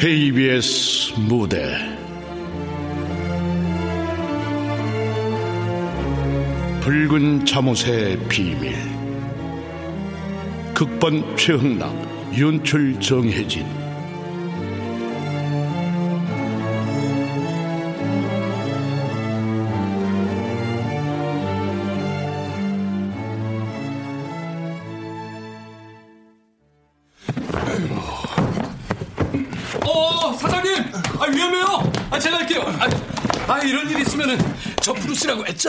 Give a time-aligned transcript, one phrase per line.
[0.00, 1.76] KBS 무대.
[6.80, 8.74] 붉은 잠옷의 비밀.
[10.72, 11.94] 극본 최흥락
[12.40, 13.79] 연출 정혜진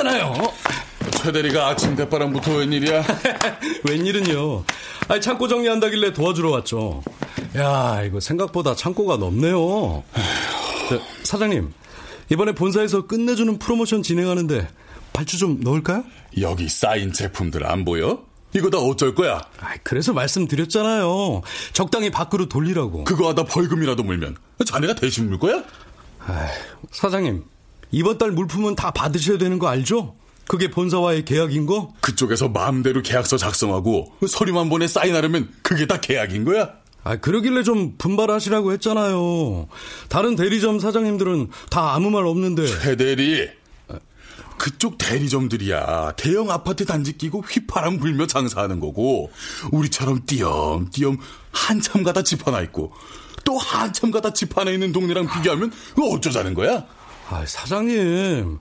[0.01, 0.33] 했잖아요.
[1.21, 3.03] 최 대리가 아침 대바람부터 웬일이야?
[3.87, 4.63] 웬일은요?
[5.07, 7.03] 아, 창고 정리한다길래 도와주러 왔죠.
[7.57, 10.03] 야, 이거 생각보다 창고가 넓네요.
[10.89, 11.71] 저, 사장님,
[12.29, 14.67] 이번에 본사에서 끝내주는 프로모션 진행하는데
[15.13, 16.03] 발주 좀 넣을까요?
[16.39, 18.23] 여기 쌓인 제품들 안 보여?
[18.53, 19.41] 이거 다 어쩔 거야?
[19.59, 21.41] 아, 그래서 말씀드렸잖아요.
[21.73, 23.03] 적당히 밖으로 돌리라고.
[23.03, 25.63] 그거 하다 벌금이라도 물면 자네가 대신 물 거야?
[26.19, 26.47] 아,
[26.91, 27.43] 사장님,
[27.91, 30.15] 이번 달 물품은 다 받으셔야 되는 거 알죠?
[30.47, 31.93] 그게 본사와의 계약인 거?
[32.01, 36.71] 그쪽에서 마음대로 계약서 작성하고 서류만 보내 사인하려면 그게 다 계약인 거야?
[37.03, 39.67] 아, 그러길래 좀 분발하시라고 했잖아요.
[40.09, 42.65] 다른 대리점 사장님들은 다 아무 말 없는데.
[42.67, 43.49] 최 대리.
[44.57, 49.31] 그쪽 대리점들이야 대형 아파트 단지 끼고 휘파람 불며 장사하는 거고
[49.71, 51.17] 우리처럼 띄엄띄엄
[51.51, 52.93] 한참 가다 집 하나 있고
[53.43, 56.85] 또 한참 가다 집 하나 있는 동네랑 비교하면 어쩌자는 거야?
[57.31, 58.59] 아, 사장님.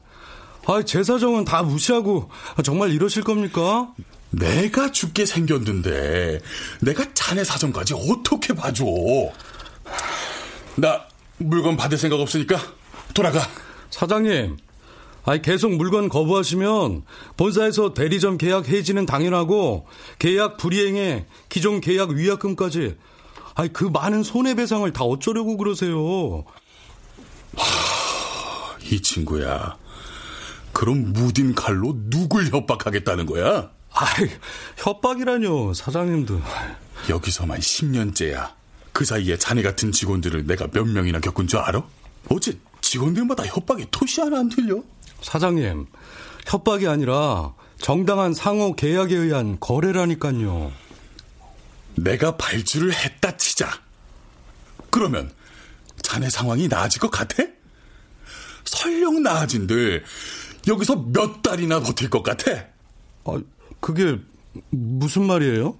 [0.66, 2.30] 아, 제 사정은 다 무시하고
[2.62, 3.92] 정말 이러실 겁니까?
[4.30, 6.40] 내가 죽게 생겼는데
[6.80, 8.84] 내가 자네 사정까지 어떻게 봐줘?
[10.76, 11.04] 나
[11.38, 12.58] 물건 받을 생각 없으니까
[13.12, 13.40] 돌아가.
[13.90, 14.56] 사장님.
[15.24, 17.02] 아니 계속 물건 거부하시면
[17.36, 19.86] 본사에서 대리점 계약 해지는 당연하고
[20.18, 22.96] 계약 불이행에 기존 계약 위약금까지
[23.54, 26.44] 아니 그 많은 손해배상을 다 어쩌려고 그러세요?
[27.56, 27.99] 하,
[28.90, 29.76] 이 친구야.
[30.72, 33.70] 그럼 무딘 칼로 누굴 협박하겠다는 거야?
[33.92, 34.28] 아이,
[34.76, 36.40] 협박이라뇨, 사장님도.
[37.08, 38.52] 여기서만 10년째야.
[38.92, 41.82] 그 사이에 자네 같은 직원들을 내가 몇 명이나 겪은 줄 알아?
[42.28, 44.82] 어째 직원들마다 협박이 토시 하나 안 들려?
[45.22, 45.86] 사장님,
[46.46, 50.72] 협박이 아니라 정당한 상호 계약에 의한 거래라니까요.
[51.96, 53.70] 내가 발주를 했다 치자.
[54.90, 55.30] 그러면
[56.02, 57.44] 자네 상황이 나아질 것 같아?
[58.64, 60.04] 설령 나아진들
[60.68, 62.50] 여기서 몇 달이나 버틸 것 같아?
[63.24, 63.40] 아,
[63.80, 64.18] 그게
[64.70, 65.76] 무슨 말이에요?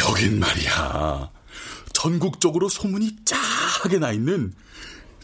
[0.00, 1.30] 여긴 말이야.
[1.92, 4.52] 전국적으로 소문이 짜하게 나 있는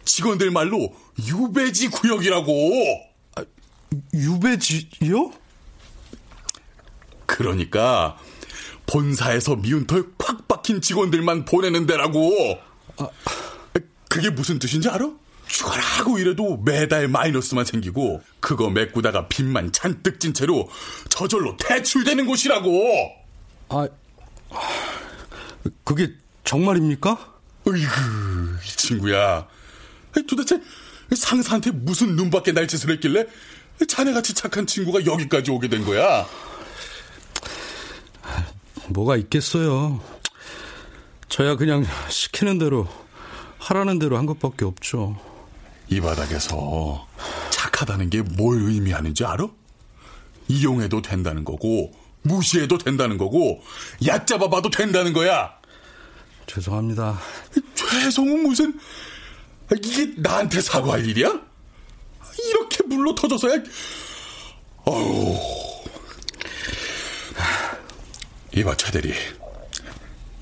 [0.04, 0.94] 직원들 말로
[1.26, 2.52] 유배지 구역이라고.
[3.36, 3.44] 아,
[4.12, 5.32] 유배지요?
[7.26, 8.18] 그러니까
[8.86, 12.58] 본사에서 미운 털 콱 박힌 직원들만 보내는 데라고.
[12.98, 13.08] 아,
[14.08, 15.10] 그게 무슨 뜻인지 알아?
[15.54, 20.68] 죽어라고 이래도 매달 마이너스만 생기고 그거 메꾸다가 빚만 잔뜩 진 채로
[21.08, 23.12] 저절로 퇴출되는 곳이라고.
[23.68, 23.88] 아,
[25.84, 27.34] 그게 정말입니까?
[27.68, 27.90] 으이구,
[28.64, 29.46] 이 친구야.
[30.28, 30.60] 도대체
[31.14, 33.26] 상사한테 무슨 눈밖에 날 짓을 했길래
[33.86, 36.26] 자네같이 착한 친구가 여기까지 오게 된 거야?
[38.88, 40.00] 뭐가 있겠어요.
[41.28, 42.88] 저야 그냥 시키는 대로
[43.58, 45.33] 하라는 대로 한 것밖에 없죠.
[45.88, 47.06] 이 바닥에서
[47.50, 49.46] 착하다는 게 뭘 의미하는지 알아?
[50.48, 53.62] 이용해도 된다는 거고 무시해도 된다는 거고
[54.04, 55.54] 얕잡아 봐도 된다는 거야.
[56.46, 57.18] 죄송합니다.
[57.74, 58.78] 죄송은 무슨
[59.82, 61.40] 이게 나한테 사과할 일이야?
[62.50, 63.58] 이렇게 물러 터져서야
[64.84, 65.38] 어우
[68.56, 69.14] 이봐 최대리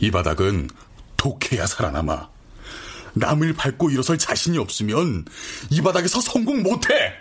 [0.01, 0.69] 이 바닥은
[1.17, 2.31] 독해야 살아남아
[3.15, 5.25] 남을 밟고 일어설 자신이 없으면
[5.71, 7.13] 이 바닥에서 성공 못해!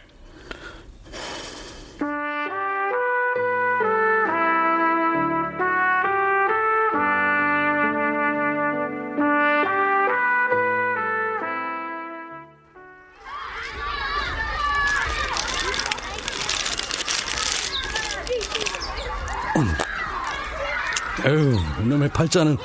[21.25, 22.57] 에휴, 이놈의 팔자는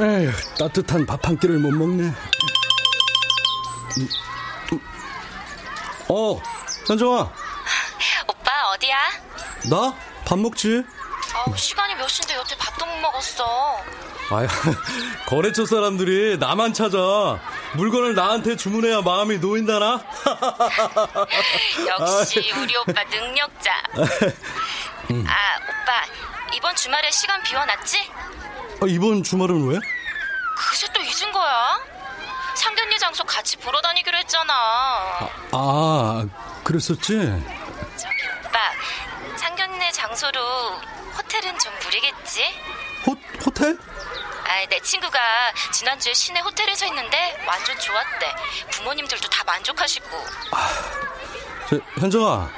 [0.00, 2.12] 에휴, 따뜻한 밥 한 끼를 못 먹네.
[3.98, 4.08] 음,
[4.72, 4.80] 음.
[6.08, 6.40] 어,
[6.86, 7.30] 현정아,
[8.28, 8.96] 오빠 어디야?
[9.70, 9.92] 나
[10.24, 10.82] 밥 먹지?
[11.46, 13.78] 어, 시간이 몇 시인데 여태 밥도 못 먹었어.
[14.30, 14.46] 아,
[15.26, 16.98] 거래처 사람들이 나만 찾아.
[17.74, 20.04] 물건을 나한테 주문해야 마음이 놓인다나?
[21.88, 23.72] 역시 우리 오빠 능력자.
[23.96, 26.04] 아 오빠
[26.54, 27.98] 이번 주말에 시간 비워놨지?
[28.82, 29.78] 아, 이번 주말은 왜?
[33.08, 34.52] 장소 같이 보러 다니기로 했잖아.
[35.52, 36.26] 아,
[36.62, 37.14] 그랬었지?
[37.96, 38.14] 저기
[38.44, 38.58] 오빠
[39.34, 40.38] 상견례 장소로
[41.16, 42.42] 호텔은 좀 무리겠지?
[43.06, 43.16] 호,
[43.46, 43.78] 호텔?
[44.44, 45.18] 아, 내 친구가
[45.72, 48.34] 지난주에 시내 호텔에서 했는데 완전 좋았대.
[48.72, 50.06] 부모님들도 다 만족하시고.
[51.70, 52.50] 저, 현정아,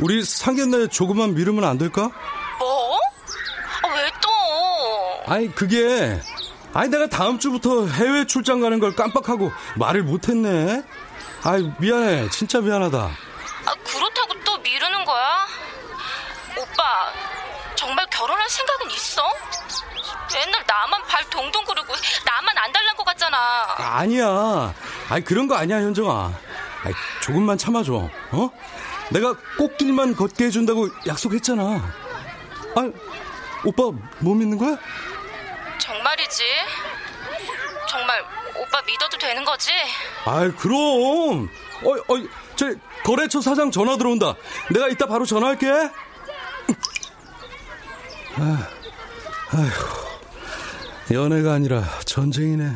[0.00, 2.08] 우리 상견례 조금만 미루면 안 될까?
[2.60, 3.00] 뭐?
[3.82, 5.32] 아, 왜 또?
[5.32, 6.20] 아니, 그게,
[6.74, 10.82] 아니, 내가 다음 주부터 해외 출장 가는 걸 깜빡하고 말을 못했네.
[11.44, 12.30] 아이, 미안해.
[12.30, 12.98] 진짜 미안하다.
[12.98, 15.46] 아, 그렇다고 또 미루는 거야?
[16.58, 16.82] 오빠,
[17.74, 19.22] 정말 결혼할 생각은 있어?
[20.34, 21.92] 맨날 나만 발 동동 구르고
[22.24, 23.36] 나만 안 달란 것 같잖아.
[23.76, 24.74] 아니야.
[25.10, 26.32] 아니, 그런 거 아니야, 현정아.
[26.84, 28.08] 아이, 조금만 참아줘.
[28.30, 28.50] 어?
[29.10, 31.62] 내가 꽃길만 걷게 해준다고 약속했잖아.
[31.62, 32.90] 아,
[33.64, 33.82] 오빠
[34.20, 34.78] 못 믿는 거야?
[36.32, 36.42] 정말이지?
[37.88, 38.24] 정말
[38.56, 39.70] 오빠 믿어도 되는 거지?
[40.24, 41.48] 아이, 그럼.
[41.84, 42.72] 어이, 어이, 저,
[43.04, 44.34] 거래처 사장 전화 들어온다.
[44.70, 45.68] 내가 이따 바로 전화할게.
[48.36, 48.68] 아,
[49.50, 52.72] 아휴, 연애가 아니라 전쟁이네.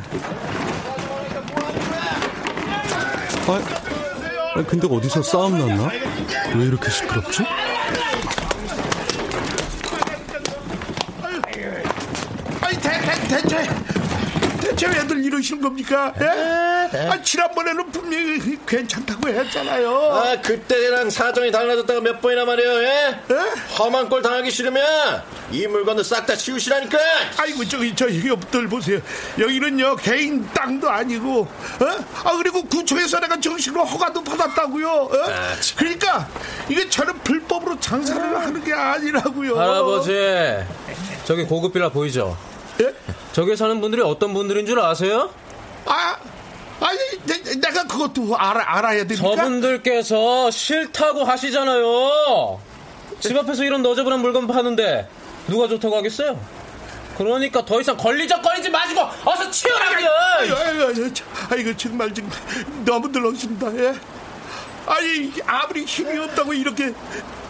[3.47, 5.89] 아, 근데 어디서 싸움 났나?
[6.55, 7.43] 왜 이렇게 시끄럽지?
[12.61, 13.69] 아니 대, 대, 대체
[14.61, 16.13] 대체 왜들 이러시는 겁니까?
[16.21, 16.97] 예?
[17.09, 19.89] 아, 지난번에는 분명히 괜찮다고 했잖아요.
[19.89, 23.19] 아, 그때랑 사정이 달라졌다가 몇 번이나 말이에요, 예?
[23.77, 24.83] 험한 꼴 당하기 싫으면
[25.51, 26.97] 이 물건을 싹다 치우시라니까!
[27.37, 28.99] 아이고 저기 저 옆들 보세요.
[29.39, 32.05] 여기는요 개인 땅도 아니고, 어?
[32.23, 34.89] 아 그리고 구청에서 내가 정식으로 허가도 받았다고요.
[34.89, 35.09] 어?
[35.77, 36.27] 그러니까
[36.69, 39.57] 이게 저는 불법으로 장사를 하는 게 아니라고요.
[39.59, 40.11] 할아버지,
[41.25, 42.37] 저기 고급 빌라 보이죠?
[42.81, 42.93] 예?
[43.33, 45.29] 저기 사는 분들이 어떤 분들인 줄 아세요?
[45.85, 46.17] 아,
[46.79, 49.35] 아니 내, 내가 그것도 알아 알아야 됩니까?
[49.35, 52.59] 저분들께서 싫다고 하시잖아요.
[53.19, 55.07] 집 앞에서 이런 너저분한 물건 파는데
[55.47, 56.39] 누가 좋다고 하겠어요?
[57.17, 60.07] 그러니까 더 이상 걸리적거리지 마시고 어서 치우라고요.
[60.37, 60.55] 아이고,
[61.49, 62.29] 아이고, 정말 지금
[62.85, 63.75] 너무 늘렁습니다.
[63.77, 63.93] 예?
[64.87, 66.93] 아니 아무리 힘이 없다고 이렇게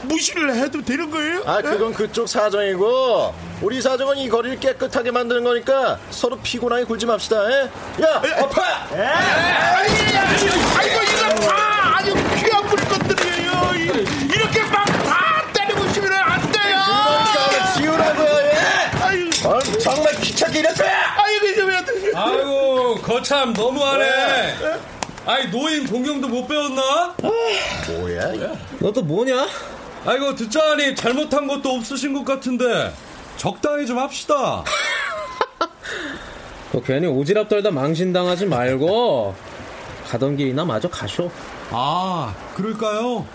[0.04, 1.44] 무시를 해도 되는 거예요?
[1.46, 7.44] 아, 그건 그쪽 사정이고, 우리 사정은 이 거리를 깨끗하게 만드는 거니까 서로 피곤하게 굴지 맙시다,
[7.52, 7.62] 예?
[8.04, 8.62] 야, 엎어!
[10.78, 13.72] 아이고 이거 다 아주 귀한 물건들이에요.
[13.76, 16.78] 이- 이렇게 막 다 때려부시면 안 돼요.
[17.34, 19.48] 그러니까 지우라고요, 예?
[19.48, 20.84] 어, 정말 귀찮게 이랬어!
[20.86, 22.12] 아이고 이거 왜 돼?
[22.16, 24.56] 아이고, 거참 너무하네.
[25.28, 27.14] 아이, 노인 공경도 못 배웠나?
[27.90, 28.58] 뭐야, 이거?
[28.80, 29.46] 너또 뭐냐?
[30.06, 32.94] 아이고, 듣자하니 잘못한 것도 없으신 것 같은데,
[33.36, 34.64] 적당히 좀 합시다.
[36.72, 39.36] 너 괜히 오지랖 떨다 망신당하지 말고
[40.08, 41.30] 가던 길이나 마저 가쇼.
[41.72, 43.26] 아, 그럴까요?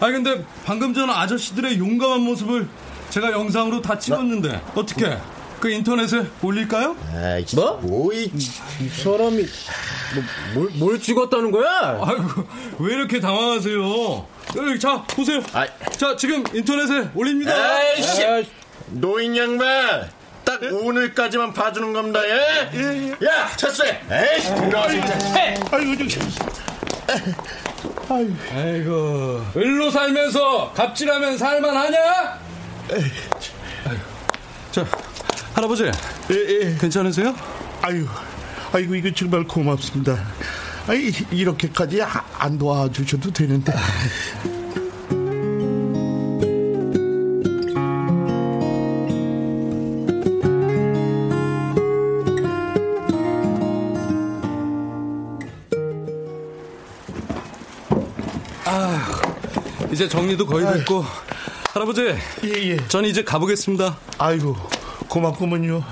[0.00, 2.68] 아니, 근데 방금 전 아저씨들의 용감한 모습을
[3.08, 5.16] 제가 영상으로 다 찍었는데, 어떻게?
[5.62, 6.96] 그 인터넷에 올릴까요?
[7.14, 7.78] 아이, 뭐?
[7.82, 9.46] 뭐, 이, 이 사람이
[10.14, 12.00] 뭐, 뭘, 뭘 찍었다는 거야?
[12.02, 12.48] 아이고,
[12.80, 14.26] 왜 이렇게 당황하세요?
[14.56, 15.40] 여기, 자, 보세요.
[15.52, 15.68] 아이.
[15.96, 17.80] 자, 지금 인터넷에 올립니다.
[17.80, 18.24] 에이씨!
[18.24, 18.42] 아,
[18.88, 20.10] 노인 양반!
[20.44, 23.12] 딱 오늘까지만 봐주는 겁니다, 예?
[23.24, 24.00] 야, 첫째!
[24.10, 25.16] 에이씨, 들어와, 진짜.
[25.70, 26.16] 아이고 저기.
[28.08, 28.34] 아이고.
[28.52, 32.40] 아이고, 을로 살면서 갑질하면 살만하냐?
[32.90, 34.12] 아이고.
[34.72, 34.84] 자,
[35.54, 35.90] 할아버지, 예,
[36.34, 36.76] 예.
[36.80, 37.34] 괜찮으세요?
[37.82, 38.06] 아유,
[38.72, 40.16] 아이고 이거 정말 고맙습니다.
[40.88, 43.72] 아이 이렇게까지 아- 안 도와주셔도 되는데.
[59.92, 61.04] 이제 정리도 거의 됐고,
[61.74, 62.00] 할아버지,
[62.44, 62.76] 예, 예.
[62.88, 63.98] 전 이제 가보겠습니다.
[64.18, 64.56] 아이고
[65.12, 65.84] 고맙구먼요.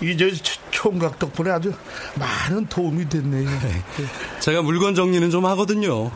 [0.00, 0.32] 이제
[0.70, 1.74] 총각 덕분에 아주
[2.14, 3.46] 많은 도움이 됐네요.
[4.40, 6.10] 제가 물건 정리는 좀 하거든요.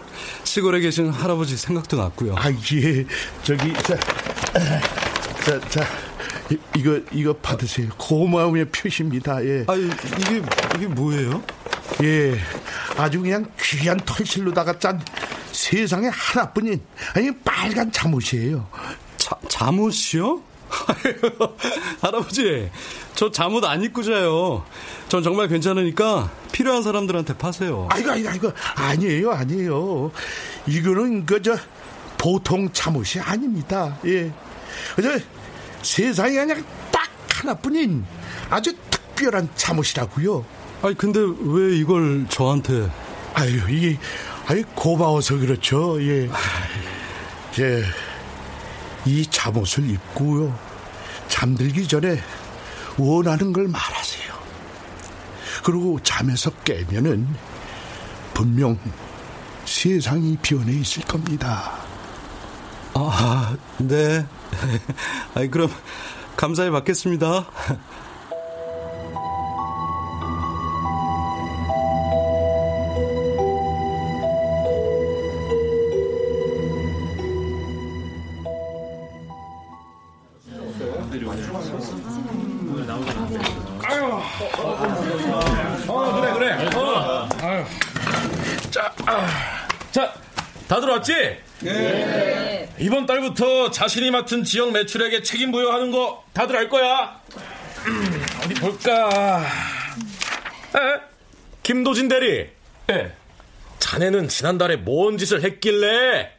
[0.45, 2.35] 시골에 계신 할아버지 생각도 났고요.
[2.39, 3.05] 아, 예.
[3.43, 3.99] 저기, 자,
[5.45, 5.85] 자, 자,
[6.51, 7.89] 이, 이거 이거 받으세요.
[7.99, 9.45] 고마움의 표시입니다.
[9.45, 9.65] 예.
[9.67, 10.43] 아 이게
[10.77, 11.43] 이게 뭐예요?
[12.03, 12.39] 예,
[12.97, 15.01] 아주 그냥 귀한 털실로다가 짠
[15.53, 16.81] 세상에 하나뿐인
[17.15, 18.67] 아니 빨간 잠옷이에요.
[19.19, 20.52] 자, 잠옷이요?
[22.01, 22.71] 할아버지,
[23.15, 24.65] 저 잠옷 안 입고 자요.
[25.09, 27.89] 전 정말 괜찮으니까 필요한 사람들한테 파세요.
[27.91, 30.11] 아이고, 아이고, 아이고, 아니에요, 아니에요.
[30.67, 31.57] 이거는 그저
[32.19, 33.99] 보통 잠옷이 아닙니다.
[34.07, 34.33] 예.
[34.97, 35.19] 그저
[35.83, 38.05] 세상에 그냥 딱 하나뿐인
[38.49, 40.45] 아주 특별한 잠옷이라고요.
[40.83, 42.91] 아니 근데 왜 이걸 저한테?
[43.35, 43.99] 아유 이게
[44.47, 46.01] 아유 고마워서 그렇죠.
[46.03, 46.29] 예.
[47.53, 47.83] 제
[49.07, 50.57] 이 잠옷을 입고요.
[51.29, 52.21] 잠들기 전에
[52.99, 54.33] 원하는 걸 말하세요.
[55.65, 57.27] 그리고 잠에서 깨면은
[58.35, 58.79] 분명
[59.65, 61.73] 세상이 변해 있을 겁니다.
[62.95, 64.27] 아, 네.
[65.35, 65.71] 아이 그럼
[66.37, 67.47] 감사히 받겠습니다.
[93.23, 97.21] 달부터 자신이 맡은 지역 매출액에 책임 부여하는 거 다들 알 거야.
[97.87, 99.45] 음, 어디 볼까?
[100.75, 101.01] 에?
[101.63, 102.49] 김도진 대리.
[102.91, 103.13] 예.
[103.79, 106.31] 자네는 지난달에 뭔 짓을 했길래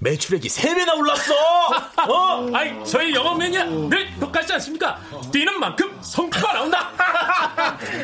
[0.00, 1.34] 매출액이 3배나 올랐어!
[2.08, 2.50] 어?
[2.56, 4.98] 아이, 저희 영업맨이야 늘 똑같지 않습니까?
[5.30, 6.90] 뛰는 만큼 성과가 나온다!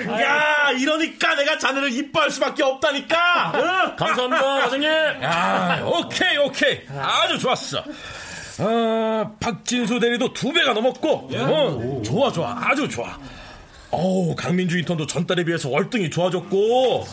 [0.21, 3.49] 야, 이러니까 내가 자네를 이뻐할 수밖에 없다니까!
[3.49, 3.97] 어?
[3.97, 4.88] 감사합니다, 과장님!
[5.23, 6.81] 야, 오케이, 오케이.
[6.99, 7.83] 아주 좋았어.
[8.59, 12.57] 어, 박진수 대리도 두 배가 넘었고, 어, 좋아, 좋아.
[12.61, 13.19] 아주 좋아.
[13.91, 17.07] 어우, 강민주 인턴도 전달에 비해서 월등히 좋아졌고.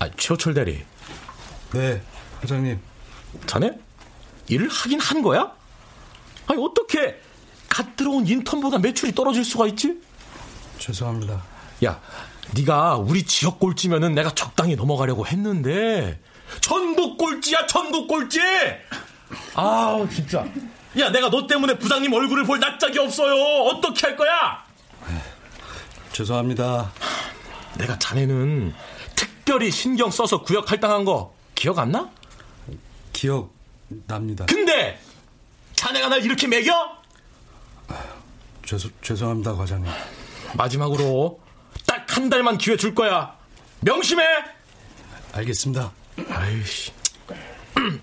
[0.00, 0.82] 아, 최호철 대리.
[1.72, 2.02] 네,
[2.42, 2.80] 회장님.
[3.46, 3.78] 자네?
[4.48, 5.52] 일을 하긴 한 거야?
[6.46, 7.20] 아니, 어떻게
[7.68, 10.00] 갓 들어온 인턴보다 매출이 떨어질 수가 있지?
[10.78, 11.42] 죄송합니다.
[11.84, 12.00] 야,
[12.54, 16.20] 네가 우리 지역 꼴찌면은 내가 적당히 넘어가려고 했는데
[16.60, 18.40] 전국 꼴찌야, 전국 꼴찌!
[19.54, 20.44] 아, 진짜.
[20.98, 23.34] 야, 내가 너 때문에 부장님 얼굴을 볼 낯짝이 없어요.
[23.66, 24.64] 어떻게 할 거야?
[26.12, 26.90] 죄송합니다.
[27.78, 28.74] 내가 자네는
[29.14, 32.08] 특별히 신경 써서 구역 할당한 거 기억 안 나?
[33.12, 33.52] 기억
[34.06, 34.46] 납니다.
[34.48, 34.98] 근데
[35.74, 36.72] 자네가 날 이렇게 매겨?
[38.64, 39.92] 죄송, 죄송합니다, 과장님.
[40.54, 41.38] 마지막으로
[41.86, 43.36] 딱 한 달만 기회 줄 거야.
[43.80, 44.24] 명심해.
[45.34, 45.92] 알겠습니다.
[46.30, 46.92] 아이씨.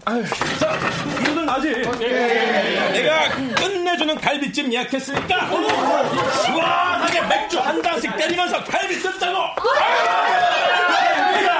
[0.05, 0.23] 아유,
[0.59, 0.77] 자,
[1.21, 5.49] 이거는 아직 내가 끝내주는 갈비찜 예약했으니까
[6.45, 9.55] 시원하게 맥주 한 잔씩 때리면서 갈비 뜯자고.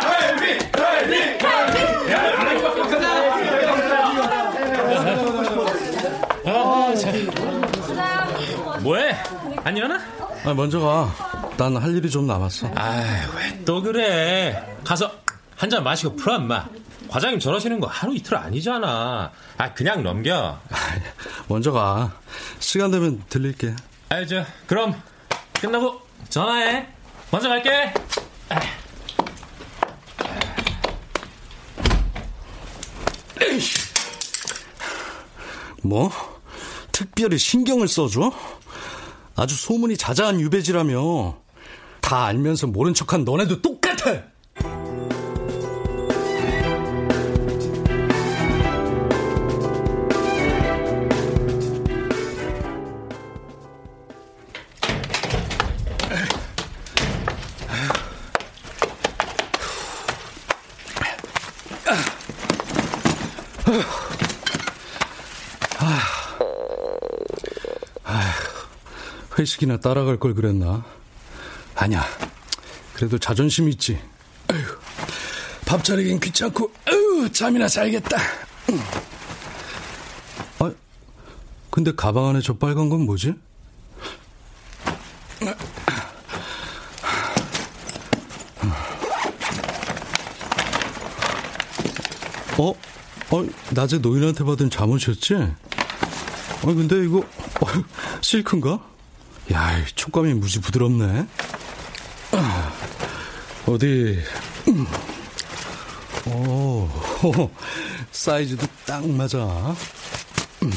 [0.08, 1.88] 갈비, 갈비, 갈비,
[8.82, 9.12] 뭐해?
[9.68, 10.00] 안 일어나?
[10.46, 11.14] 아, 먼저 가.
[11.58, 12.72] 난 할 일이 좀 남았어.
[12.74, 14.78] 아왜 또 그래?
[14.86, 15.12] 가서
[15.58, 16.66] 한 잔 마시고 풀어 엄마.
[17.10, 19.30] 과장님 저러시는 거 하루 이틀 아니잖아.
[19.58, 20.58] 아 그냥 넘겨.
[21.50, 22.14] 먼저 가.
[22.60, 23.76] 시간 되면 들릴게.
[24.08, 24.46] 알죠.
[24.68, 24.96] 그럼
[25.60, 26.88] 끝나고 전화해.
[27.30, 27.92] 먼저 갈게.
[35.84, 36.12] 뭐?
[36.92, 38.32] 특별히 신경을 써줘?
[39.38, 41.38] 아주 소문이 자자한 유배지라며.
[42.02, 44.24] 다 알면서 모른 척한 너네도 똑같아!
[69.38, 70.84] 회식이나 따라갈 걸 그랬나?
[71.76, 72.04] 아니야.
[72.94, 74.00] 그래도 자존심 있지.
[74.52, 74.66] 에휴,
[75.66, 78.18] 밥 차리긴 귀찮고, 에휴, 잠이나 자야겠다.
[80.60, 80.72] 아,
[81.70, 83.36] 근데 가방 안에 저 빨간 건 뭐지?
[92.58, 92.74] 어?
[93.30, 95.36] 어, 낮에 노인한테 받은 잠옷이었지?
[95.36, 97.68] 아, 근데 이거, 어,
[98.22, 98.97] 실크인가?
[99.54, 101.26] 야, 촉감이 무지 부드럽네.
[102.34, 102.74] 아,
[103.66, 104.20] 어디,
[104.68, 104.86] 음.
[106.30, 106.90] 오,
[108.12, 109.38] 사이즈도 딱 맞아.
[110.64, 110.72] 음.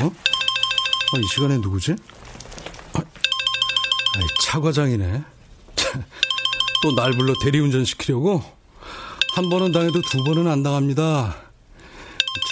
[0.00, 0.06] 어?
[0.06, 1.94] 아, 이 시간에 누구지?
[2.94, 3.00] 아,
[4.42, 5.22] 차 과장이네.
[6.82, 8.42] 또 날 불러 대리운전 시키려고?
[9.34, 11.36] 한 번은 당해도 두 번은 안 당합니다.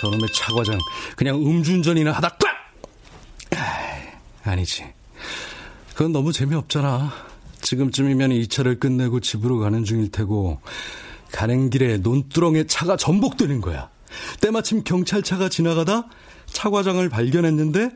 [0.01, 0.79] 저놈의 차 과장,
[1.17, 2.50] 그냥 음주운전이나 하다 꽉!
[4.51, 4.85] 아니지.
[5.95, 7.13] 그건 너무 재미없잖아.
[7.61, 10.61] 지금쯤이면 이 차를 끝내고 집으로 가는 중일 테고,
[11.33, 13.91] 가는 길에 논두렁에 차가 전복되는 거야.
[14.41, 16.09] 때마침 경찰차가 지나가다
[16.47, 17.91] 차 과장을 발견했는데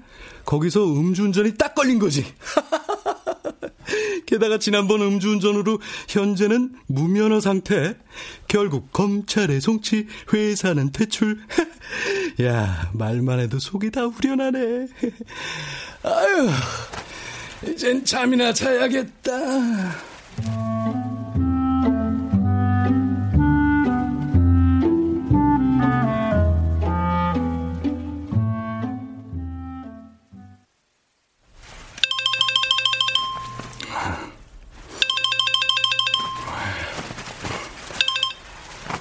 [0.44, 2.24] 거기서 음주운전이 딱 걸린 거지.
[4.26, 7.96] 게다가 지난번 음주운전으로 현재는 무면허 상태.
[8.48, 11.38] 결국 검찰에 송치, 회사는 퇴출.
[12.42, 14.88] 야, 말만 해도 속이 다 후련하네.
[16.04, 16.50] 아유,
[17.62, 19.32] 이젠 잠이나 자야겠다.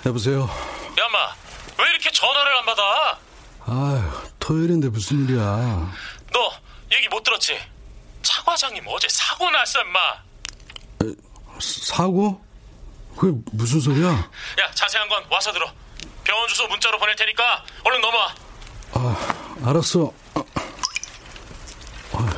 [0.06, 0.50] 여보세요.
[0.98, 1.18] 야마,
[1.80, 3.18] 왜 이렇게 전화를 안 받아?
[3.66, 4.02] 아유,
[4.40, 5.92] 토요일인데 무슨 일이야.
[6.32, 6.52] 너
[7.14, 7.60] 못 들었지?
[8.24, 10.00] 차 과장님 어제 사고 났어, 임마.
[11.62, 12.44] 사고?
[13.16, 14.10] 그게 무슨 소리야?
[14.10, 15.72] 야, 자세한 건 와서 들어.
[16.24, 18.36] 병원 주소 문자로 보낼 테니까 얼른 넘어와.
[18.94, 20.12] 아, 알았어.
[22.14, 22.30] 아유,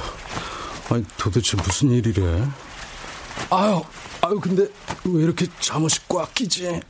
[0.89, 2.45] 아니, 도대체 무슨 일이래?
[3.49, 3.81] 아유,
[4.21, 4.63] 아유, 근데
[5.05, 6.81] 왜 이렇게 잠옷이 꽉 끼지?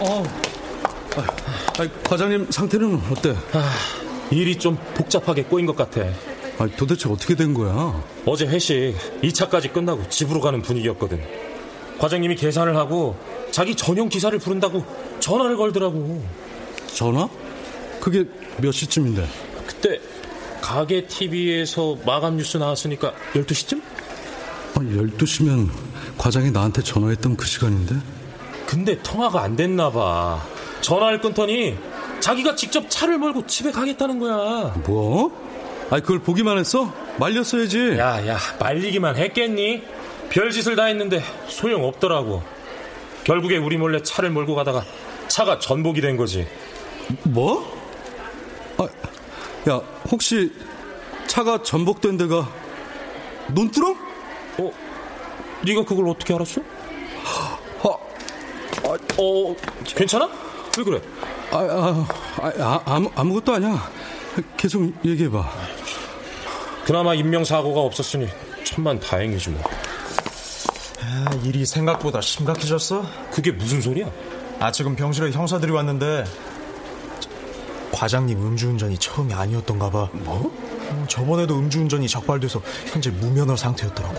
[0.00, 0.24] 어.
[1.78, 3.34] 아니, 과장님 상태는 어때?
[3.52, 3.70] 아,
[4.30, 6.02] 일이 좀 복잡하게 꼬인 것 같아.
[6.58, 8.02] 아니, 도대체 어떻게 된 거야?
[8.26, 11.20] 어제 회식 2차까지 끝나고 집으로 가는 분위기였거든.
[11.98, 13.16] 과장님이 계산을 하고
[13.50, 14.84] 자기 전용 기사를 부른다고
[15.20, 16.24] 전화를 걸더라고.
[16.94, 17.28] 전화?
[18.00, 18.24] 그게
[18.58, 19.26] 몇 시쯤인데?
[19.66, 20.00] 그때
[20.60, 23.82] 가게 TV에서 마감 뉴스 나왔으니까 12시쯤?
[24.78, 25.68] 아니, 12시면
[26.16, 27.96] 과장이 나한테 전화했던 그 시간인데?
[28.70, 30.40] 근데 통화가 안 됐나 봐.
[30.80, 31.76] 전화를 끊더니
[32.20, 34.72] 자기가 직접 차를 몰고 집에 가겠다는 거야.
[34.86, 35.32] 뭐?
[35.90, 36.94] 아니 그걸 보기만 했어?
[37.18, 37.96] 말렸어야지.
[37.98, 39.82] 야, 야, 말리기만 했겠니?
[40.28, 42.44] 별짓을 다 했는데 소용 없더라고.
[43.24, 44.84] 결국에 우리 몰래 차를 몰고 가다가
[45.26, 46.46] 차가 전복이 된 거지.
[47.24, 47.76] 뭐?
[48.78, 48.84] 아,
[49.68, 49.80] 야,
[50.12, 50.52] 혹시
[51.26, 52.48] 차가 전복된 데가
[53.48, 53.96] 논두렁?
[54.58, 54.70] 어?
[55.66, 56.60] 네가 그걸 어떻게 알았어?
[58.84, 60.30] 아, 아, 어, 괜찮아?
[60.78, 61.00] 왜 그래?
[61.50, 62.06] 아, 아,
[62.38, 63.90] 아, 아 아무, 아무것도 아니야.
[64.56, 65.50] 계속 얘기해봐.
[66.84, 68.28] 그나마 인명사고가 없었으니
[68.64, 69.62] 천만 다행이지 뭐.
[71.02, 73.04] 아, 일이 생각보다 심각해졌어?
[73.32, 74.10] 그게 무슨 소리야?
[74.60, 76.24] 아, 지금 병실에 형사들이 왔는데
[77.92, 80.08] 과장님 음주운전이 처음이 아니었던가 봐.
[80.12, 80.52] 뭐?
[80.90, 84.14] 어, 저번에도 음주운전이 적발돼서 현재 무면허 상태였더라고.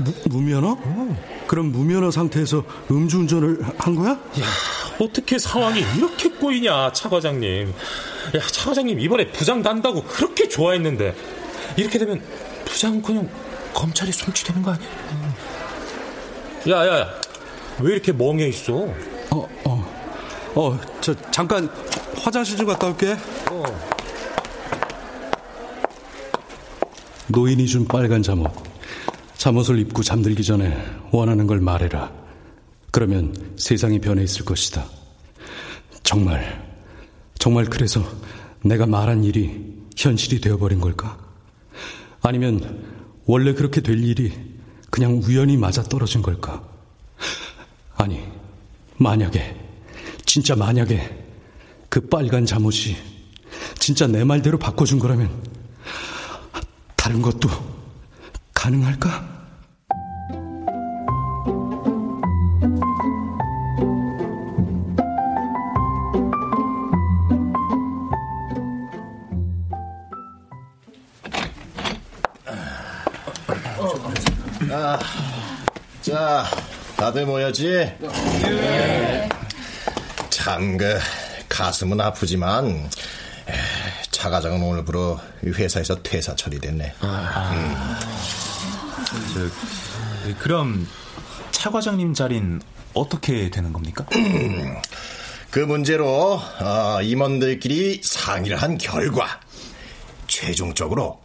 [0.00, 0.78] 무, 무면허?
[0.82, 1.41] 어.
[1.52, 4.12] 그럼 무면허 상태에서 음주운전을 한 거야?
[4.12, 4.18] 야,
[4.98, 7.68] 어떻게 상황이 이렇게 꼬이냐, 차 과장님.
[7.68, 11.14] 야, 차 과장님 이번에 부장 단다고 그렇게 좋아했는데
[11.76, 12.22] 이렇게 되면
[12.64, 13.28] 부장은커녕
[13.74, 14.88] 검찰에 송치되는 거 아니야?
[16.70, 17.20] 야, 야, 야,
[17.80, 18.72] 왜 이렇게 멍해 있어?
[19.30, 19.92] 어, 어,
[20.54, 21.68] 어, 저 잠깐
[22.16, 23.14] 화장실 좀 갔다 올게.
[23.50, 23.62] 어.
[27.26, 28.71] 노인이 준 빨간 잠옷.
[29.42, 30.72] 잠옷을 입고 잠들기 전에
[31.10, 32.12] 원하는 걸 말해라.
[32.92, 34.86] 그러면 세상이 변해 있을 것이다.
[36.04, 36.64] 정말,
[37.40, 38.04] 정말 그래서
[38.64, 41.18] 내가 말한 일이 현실이 되어버린 걸까?
[42.22, 42.84] 아니면
[43.26, 44.32] 원래 그렇게 될 일이
[44.90, 46.62] 그냥 우연히 맞아 떨어진 걸까?
[47.96, 48.22] 아니,
[48.98, 49.56] 만약에,
[50.24, 51.24] 진짜 만약에
[51.88, 52.96] 그 빨간 잠옷이
[53.80, 55.32] 진짜 내 말대로 바꿔준 거라면
[56.94, 57.48] 다른 것도
[58.54, 59.31] 가능할까?
[77.12, 77.94] 다들 모였지?
[78.00, 79.28] 네.
[80.30, 80.98] 참, 그,
[81.46, 82.88] 가슴은 아프지만,
[83.48, 83.54] 에,
[84.10, 86.94] 차 과장은 오늘부로 회사에서 퇴사 처리됐네.
[87.00, 87.98] 아,
[89.34, 90.88] 저, 그럼
[91.50, 92.62] 차 과장님 자리는
[92.94, 94.06] 어떻게 되는 겁니까?
[95.50, 99.38] 그 문제로 어, 임원들끼리 상의를 한 결과
[100.28, 101.20] 최종적으로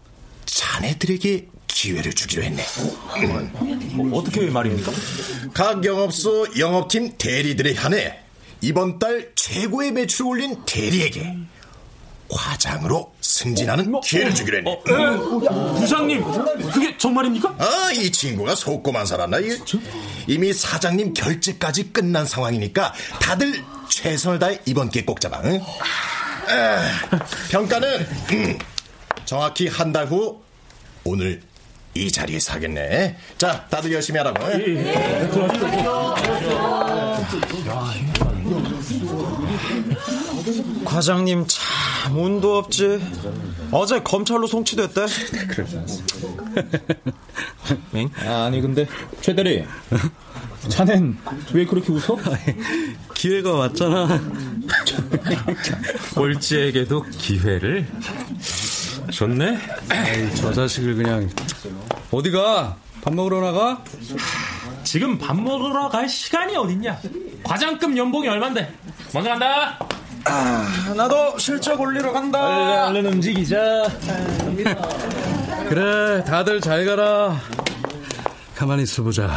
[0.45, 1.47] 자네들에게
[1.77, 2.63] 기회를 주기로 했네.
[3.93, 4.91] 뭐, 어떻게 말입니까?
[5.53, 8.17] 각 영업소 영업팀 대리들에 한해
[8.61, 11.37] 이번 달 최고의 매출을 올린 대리에게
[12.29, 14.71] 과장으로 승진하는 기회를 주기로 했네.
[14.71, 16.23] 어, 부장님,
[16.73, 17.55] 그게 정말입니까?
[17.59, 19.37] 아, 이 친구가 속고만 살았나?
[19.39, 19.49] 이,
[20.25, 25.41] 이미 사장님 결제까지 끝난 상황이니까 다들 최선을 다해 이번 기회 꼭 잡아.
[25.45, 25.61] 응?
[26.49, 27.19] 아,
[27.51, 28.57] 평가는 음,
[29.25, 30.41] 정확히 한 달 후
[31.03, 31.41] 오늘
[31.97, 33.17] 이 자리에서 하겠네.
[33.37, 34.43] 자, 다들 열심히 하라고.
[34.45, 34.83] 응?
[40.85, 42.99] 과장님 참 운도 없지.
[43.71, 45.05] 어제 검찰로 송치됐대.
[47.95, 48.09] 응?
[48.25, 48.87] 아니 근데
[49.21, 49.65] 최 대리,
[50.69, 51.17] 자넨
[51.53, 52.17] 왜 그렇게 웃어?
[53.13, 54.07] 기회가 왔잖아.
[56.15, 57.87] 꼴찌에게도 기회를
[59.11, 59.57] 줬네.
[59.89, 61.29] 아이, 저 자식을 그냥
[62.11, 62.75] 어디가?
[63.03, 63.83] 밥 먹으러 나가?
[64.83, 66.99] 지금 밥 먹으러 갈 시간이 어딨냐?
[67.43, 68.73] 과장급 연봉이 얼만데?
[69.13, 69.79] 먼저 간다.
[70.25, 72.87] 아, 나도 실적 올리러 간다.
[72.89, 73.57] 얼른, 얼른 움직이자.
[75.69, 77.39] 그래, 다들 잘 가라.
[78.55, 79.29] 가만히 있어보자.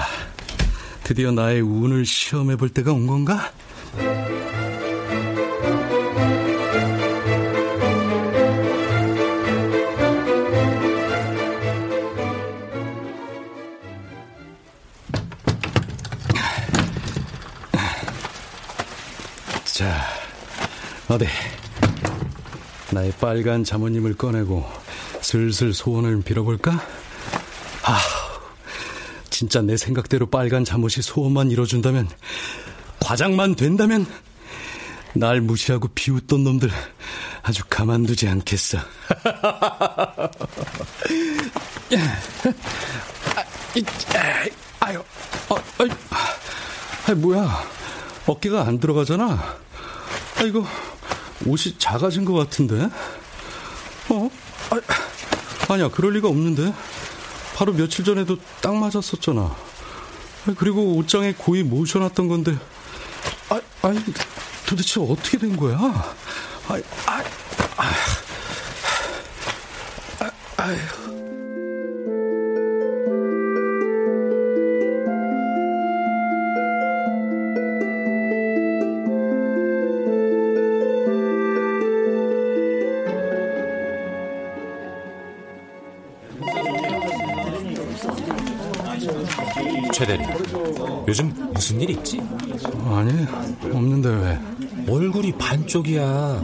[1.05, 3.51] 드디어 나의 운을 시험해 볼 때가 온 건가?
[21.11, 21.27] 어디?
[22.93, 24.65] 나의 빨간 자모님을 꺼내고
[25.21, 26.81] 슬슬 소원을 빌어볼까?
[27.83, 27.99] 아,
[29.29, 32.09] 진짜 내 생각대로 빨간 잠옷이 소원만 이뤄준다면,
[33.01, 34.07] 과장만 된다면,
[35.13, 36.71] 날 무시하고 비웃던 놈들
[37.43, 38.79] 아주 가만두지 않겠어.
[44.79, 45.03] 아유,
[45.49, 45.89] 어, 아이,
[47.09, 47.65] 아, 뭐야?
[48.27, 49.59] 어깨가 안 들어가잖아.
[50.41, 50.65] 아, 이거
[51.47, 52.89] 옷이 작아진 것 같은데?
[54.09, 54.31] 어?
[54.71, 54.81] 아,
[55.73, 56.73] 아니야, 그럴 리가 없는데.
[57.55, 59.41] 바로 며칠 전에도 딱 맞았었잖아.
[59.41, 62.59] 아, 그리고 옷장에 고이 모셔놨던 건데.
[63.49, 64.01] 아, 아니,
[64.67, 65.77] 도대체 어떻게 된 거야?
[65.77, 66.15] 아,
[66.69, 67.23] 아,
[67.77, 67.91] 아,
[70.21, 71.00] 아, 아휴.
[90.01, 90.25] 최 대리,
[91.07, 92.23] 요즘 무슨 일 있지?
[92.87, 93.13] 아니,
[93.71, 94.91] 없는데 왜?
[94.91, 96.43] 얼굴이 반쪽이야.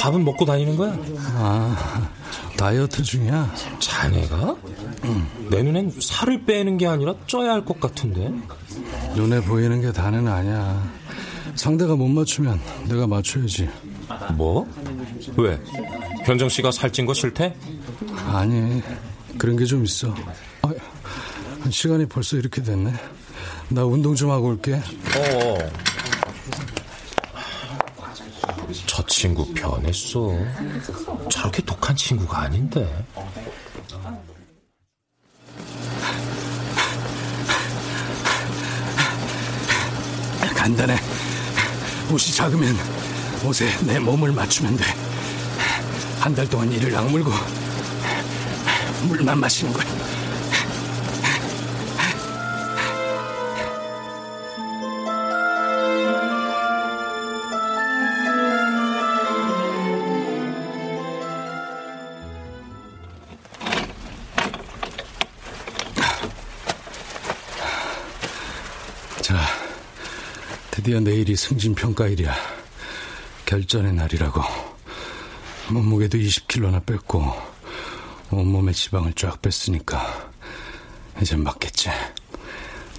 [0.00, 0.98] 밥은 먹고 다니는 거야?
[1.36, 2.10] 아,
[2.56, 3.54] 다이어트 중이야?
[3.78, 4.56] 자네가?
[5.04, 5.26] 응.
[5.48, 8.32] 내 눈엔 살을 빼는 게 아니라 쪄야 할 것 같은데?
[9.14, 10.82] 눈에 보이는 게 다는 아니야.
[11.54, 12.58] 상대가 못 맞추면
[12.88, 13.68] 내가 맞춰야지.
[14.34, 14.66] 뭐?
[15.36, 15.56] 왜?
[16.24, 17.54] 현정 씨가 살찐 거 싫대?
[18.26, 18.82] 아니,
[19.38, 20.12] 그런 게 좀 있어.
[21.64, 22.92] 아, 시간이 벌써 이렇게 됐네.
[23.68, 24.74] 나 운동 좀 하고 올게.
[24.74, 25.58] 어.
[28.86, 30.30] 저 친구 변했어.
[31.30, 33.04] 저렇게 독한 친구가 아닌데.
[40.56, 40.96] 간단해.
[42.10, 42.74] 옷이 작으면
[43.44, 44.84] 옷에 내 몸을 맞추면 돼.
[46.20, 47.30] 한 달 동안 이를 악물고
[49.08, 49.97] 물만 마시는 거야.
[70.88, 72.34] 드디어 내일이 승진평가일이야.
[73.44, 74.40] 결전의 날이라고.
[75.68, 77.30] 몸무게도 20kg나 뺐고,
[78.30, 80.30] 온몸에 지방을 쫙 뺐으니까,
[81.20, 81.90] 이제 맞겠지.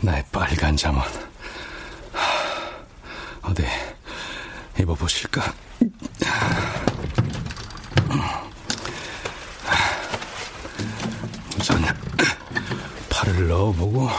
[0.02, 1.04] 나의 빨간 잠옷.
[2.14, 3.64] 하, 어디,
[4.80, 5.52] 입어보실까?
[11.60, 11.84] 우선,
[13.10, 14.10] 팔을 넣어보고,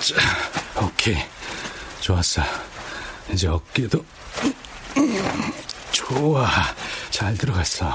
[0.00, 1.37] 자, 오케이.
[2.08, 2.40] 좋았어.
[3.30, 4.02] 이제 어깨도
[5.92, 6.48] 좋아.
[7.10, 7.94] 잘 들어갔어.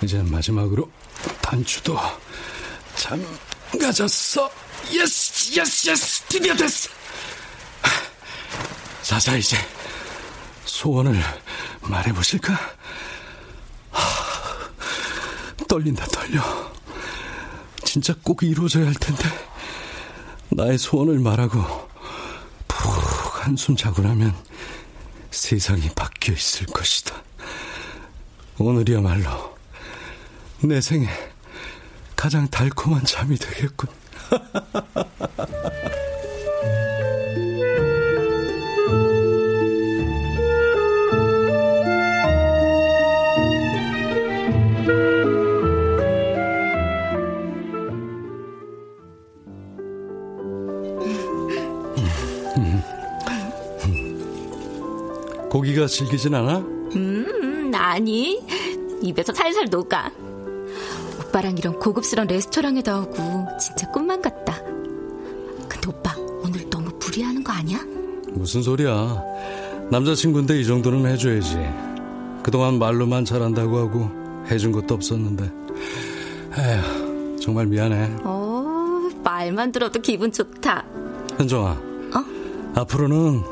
[0.00, 0.90] 이제 마지막으로
[1.42, 1.98] 단추도
[2.94, 4.50] 잠가졌어.
[4.90, 6.22] yes, yes, yes.
[6.28, 6.88] 드디어 됐어.
[9.02, 9.58] 자자, 이제
[10.64, 11.22] 소원을
[11.82, 12.58] 말해보실까?
[15.68, 16.40] 떨린다, 떨려.
[17.84, 19.24] 진짜 꼭 이루어져야 할 텐데.
[20.48, 21.89] 나의 소원을 말하고 푹
[23.40, 24.34] 한숨 자고 나면
[25.30, 27.14] 세상이 바뀌어 있을 것이다.
[28.58, 29.56] 오늘이야말로
[30.62, 31.08] 내 생에
[32.14, 33.88] 가장 달콤한 잠이 되겠군.
[55.50, 56.58] 고기가 질기진 않아?
[56.58, 58.40] 음, 아니.
[59.02, 60.10] 입에서 살살 녹아.
[61.18, 63.16] 오빠랑 이런 고급스러운 레스토랑에 나오고
[63.58, 64.56] 진짜 꿈만 같다.
[65.68, 67.80] 근데 오빠, 오늘 너무 무리하는 거 아니야?
[68.28, 69.22] 무슨 소리야.
[69.90, 71.58] 남자친구인데 이 정도는 해줘야지.
[72.44, 74.08] 그동안 말로만 잘한다고 하고
[74.50, 75.50] 해준 것도 없었는데.
[76.58, 78.18] 에휴, 정말 미안해.
[78.22, 80.84] 어, 말만 들어도 기분 좋다.
[81.38, 81.70] 현정아.
[81.70, 82.24] 어?
[82.76, 83.42] 앞으로는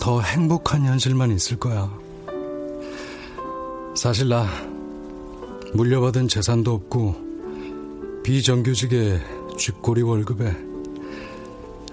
[0.00, 1.90] 더 행복한 현실만 있을 거야.
[3.94, 4.46] 사실 나
[5.74, 9.20] 물려받은 재산도 없고 비정규직의
[9.58, 10.54] 쥐꼬리 월급에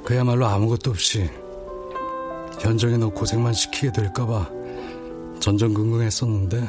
[0.03, 1.29] 그야말로 아무것도 없이
[2.59, 4.49] 현정이 너 고생만 시키게 될까봐
[5.39, 6.67] 전전긍긍했었는데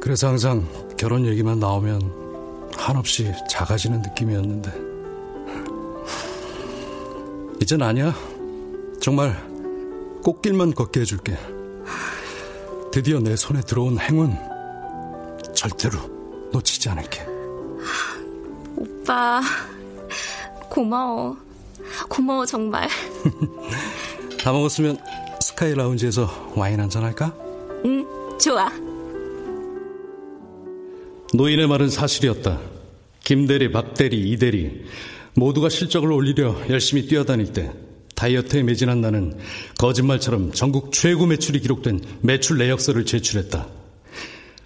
[0.00, 4.72] 그래서 항상 결혼 얘기만 나오면 한없이 작아지는 느낌이었는데
[7.60, 8.14] 이젠 아니야
[9.06, 9.40] 정말
[10.24, 11.38] 꽃길만 걷게 해줄게
[12.90, 14.34] 드디어 내 손에 들어온 행운
[15.54, 16.00] 절대로
[16.52, 17.24] 놓치지 않을게
[18.74, 19.40] 오빠,
[20.68, 21.36] 고마워.
[22.08, 22.88] 고마워, 정말.
[24.42, 24.98] 다 먹었으면
[25.40, 27.32] 스카이 라운지에서 와인 한잔 할까?
[27.84, 28.04] 응,
[28.40, 28.68] 좋아.
[31.32, 32.58] 노인의 말은 사실이었다.
[33.22, 34.84] 김대리, 박대리, 이대리
[35.34, 37.72] 모두가 실적을 올리려 열심히 뛰어다닐 때
[38.16, 39.38] 다이어트에 매진한 나는
[39.78, 43.68] 거짓말처럼 전국 최고 매출이 기록된 매출 내역서를 제출했다.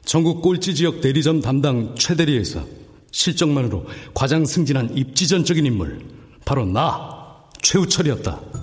[0.05, 2.65] 전국 꼴찌 지역 대리점 담당 최 대리에서
[3.11, 6.01] 실적만으로 과장 승진한 입지전적인 인물
[6.45, 8.60] 바로 나 최우철이었다.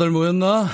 [0.00, 0.66] 다들 모였나?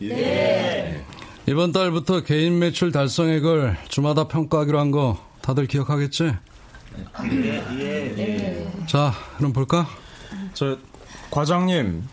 [0.00, 1.04] 네.
[1.46, 6.32] 이번 달부터 개인 매출 달성액을 주마다 평가하기로 한 거 다들 기억하겠지?
[7.78, 8.66] 예.
[8.86, 9.86] 자, 그럼 볼까?
[10.54, 10.78] 저
[11.30, 12.08] 과장님,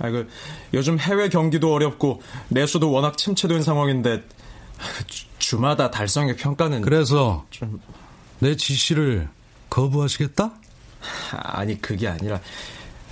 [0.00, 0.28] 아, 그
[0.74, 4.22] 요즘 해외 경기도 어렵고 내수도 워낙 침체된 상황인데
[5.06, 7.80] 주, 주마다 달성의 평가는 그래서 좀
[8.40, 9.30] 내 지시를
[9.70, 10.50] 거부하시겠다?
[11.32, 12.38] 아니 그게 아니라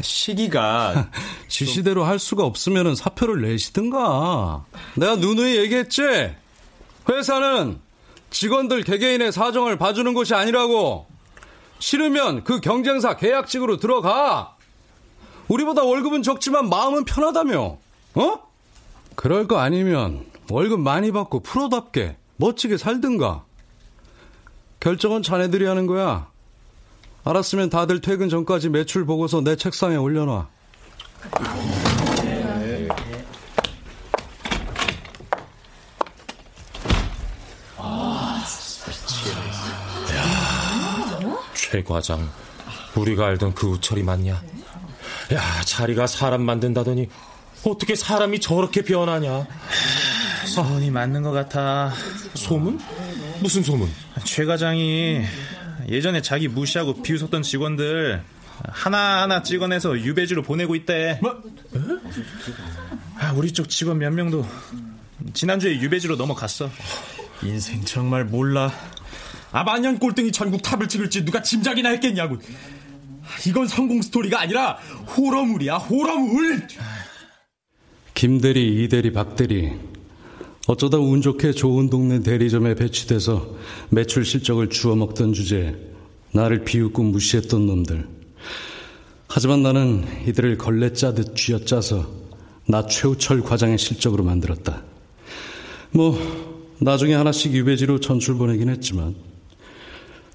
[0.02, 1.10] 시기가
[1.48, 4.64] 지시대로 할 수가 없으면 사표를 내시든가.
[4.96, 6.02] 내가 누누이 얘기했지?
[7.08, 7.80] 회사는
[8.30, 11.06] 직원들 개개인의 사정을 봐주는 곳이 아니라고.
[11.78, 14.56] 싫으면 그 경쟁사 계약직으로 들어가.
[15.48, 17.78] 우리보다 월급은 적지만 마음은 편하다며.
[18.14, 18.38] 어?
[19.16, 23.44] 그럴 거 아니면 월급 많이 받고 프로답게 멋지게 살든가.
[24.80, 26.31] 결정은 자네들이 하는 거야.
[27.24, 30.48] 알았으면 다들 퇴근 전까지 매출 보고서 내 책상에 올려놔.
[41.54, 42.28] 최 과장,
[42.94, 44.42] 우리가 알던 그 우철이 맞냐?
[45.32, 47.08] 야, 자리가 사람 만든다더니
[47.64, 49.46] 어떻게 사람이 저렇게 변하냐?
[50.46, 51.92] 소문이 맞는 것 같아.
[52.34, 52.78] 소문?
[53.40, 53.88] 무슨 소문?
[54.24, 55.22] 최 과장이
[55.88, 58.22] 예전에 자기 무시하고 비웃었던 직원들
[58.68, 61.18] 하나하나 찍어내서 유배지로 보내고 있대.
[61.22, 61.42] 뭐?
[63.18, 64.46] 아, 우리 쪽 직원 몇 명도
[65.32, 66.70] 지난주에 유배지로 넘어갔어.
[67.42, 68.72] 인생 정말 몰라.
[69.50, 72.38] 아, 만년 꼴등이 전국 탑을 찍을지 누가 짐작이나 했겠냐고.
[73.46, 74.78] 이건 성공 스토리가 아니라
[75.16, 76.66] 호러물이야, 호러물!
[78.14, 79.91] 김대리, 이대리, 박대리.
[80.68, 83.56] 어쩌다 운 좋게 좋은 동네 대리점에 배치돼서
[83.90, 85.74] 매출 실적을 주워 먹던 주제에
[86.32, 88.06] 나를 비웃고 무시했던 놈들.
[89.26, 92.08] 하지만 나는 이들을 걸레 짜듯 쥐어짜서
[92.68, 94.84] 나 최우철 과장의 실적으로 만들었다.
[95.90, 96.16] 뭐
[96.78, 99.16] 나중에 하나씩 유배지로 전출 보내긴 했지만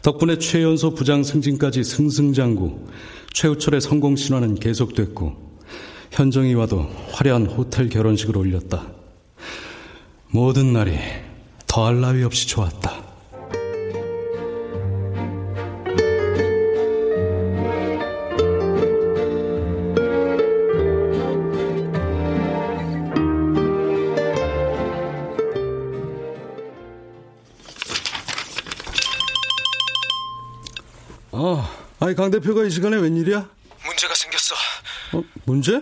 [0.01, 2.87] 덕분에 최연소 부장 승진까지 승승장구,
[3.33, 5.57] 최우철의 성공 신화는 계속됐고,
[6.11, 8.96] 현정이와도 화려한 호텔 결혼식을 올렸다.
[10.37, 10.99] 모든 날이
[11.65, 12.91] 더할 나위 없이 좋았다.
[31.31, 31.67] 어,
[31.99, 33.49] 아니 강 대표가 이 시간에 웬일이야?
[33.83, 34.53] 문제가 생겼어.
[35.13, 35.81] 어, 문제?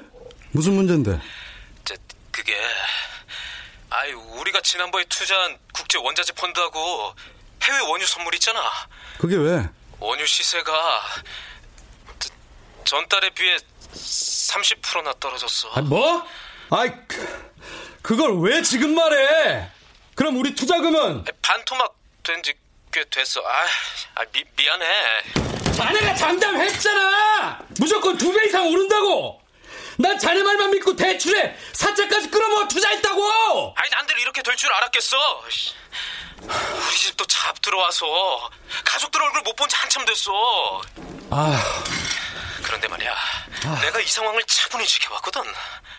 [0.53, 1.19] 무슨 문제인데?
[1.83, 1.93] 저,
[2.31, 2.53] 그게
[4.05, 7.15] 아이 우리가 지난번에 투자한 국제 원자재 펀드하고
[7.63, 8.59] 해외 원유 선물 있잖아.
[9.17, 9.65] 그게 왜?
[10.01, 11.01] 원유 시세가
[12.19, 12.29] 저,
[12.83, 13.55] 전달에 비해
[13.93, 15.71] 30%나 떨어졌어.
[15.75, 16.27] 아, 뭐?
[16.71, 17.53] 아이 그,
[18.01, 19.69] 그걸 왜 지금 말해?
[20.15, 22.53] 그럼 우리 투자금은 반토막 된 지
[22.91, 23.41] 꽤 됐어.
[23.41, 23.65] 아,
[24.15, 24.85] 아 미, 미안해.
[25.73, 27.59] 자네가 장담했잖아.
[27.79, 29.41] 무조건 두 배 이상 오른다고.
[29.97, 33.73] 난 자네 말만 믿고 대출에 사채까지 끌어모아 투자했다고.
[33.77, 35.17] 아니 난들 이렇게 될 줄 알았겠어.
[36.41, 38.49] 우리 집도 차앞 들어와서
[38.85, 40.81] 가족들 얼굴 못 본 지 한참 됐어.
[41.31, 41.83] 아.
[42.63, 43.13] 그런데 말이야,
[43.65, 43.79] 아.
[43.81, 45.41] 내가 이 상황을 차분히 지켜봤거든.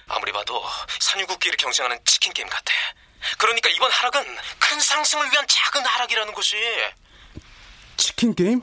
[0.09, 0.65] 아무리 봐도
[1.01, 2.73] 산유국끼리 경쟁하는 치킨 게임 같아.
[3.39, 6.57] 그러니까 이번 하락은 큰 상승을 위한 작은 하락이라는 것이.
[7.97, 8.63] 치킨 게임?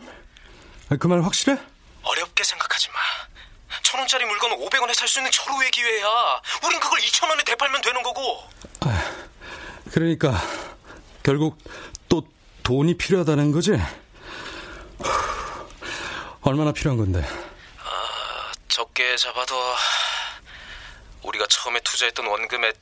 [0.99, 1.57] 그 말 확실해?
[2.03, 2.99] 어렵게 생각하지 마.
[3.83, 6.41] 천 원짜리 물건 500원에 살 수 있는 절호의 기회야.
[6.65, 8.43] 우린 그걸 2천 원에 되팔면 되는 거고.
[8.81, 9.13] 아,
[9.91, 10.41] 그러니까
[11.21, 11.57] 결국
[12.09, 12.23] 또
[12.63, 13.71] 돈이 필요하다는 거지?
[16.41, 17.25] 얼마나 필요한 건데?
[17.79, 19.55] 아, 적게 잡아도
[21.21, 22.73] 우리가 처음에 투자했던 원금의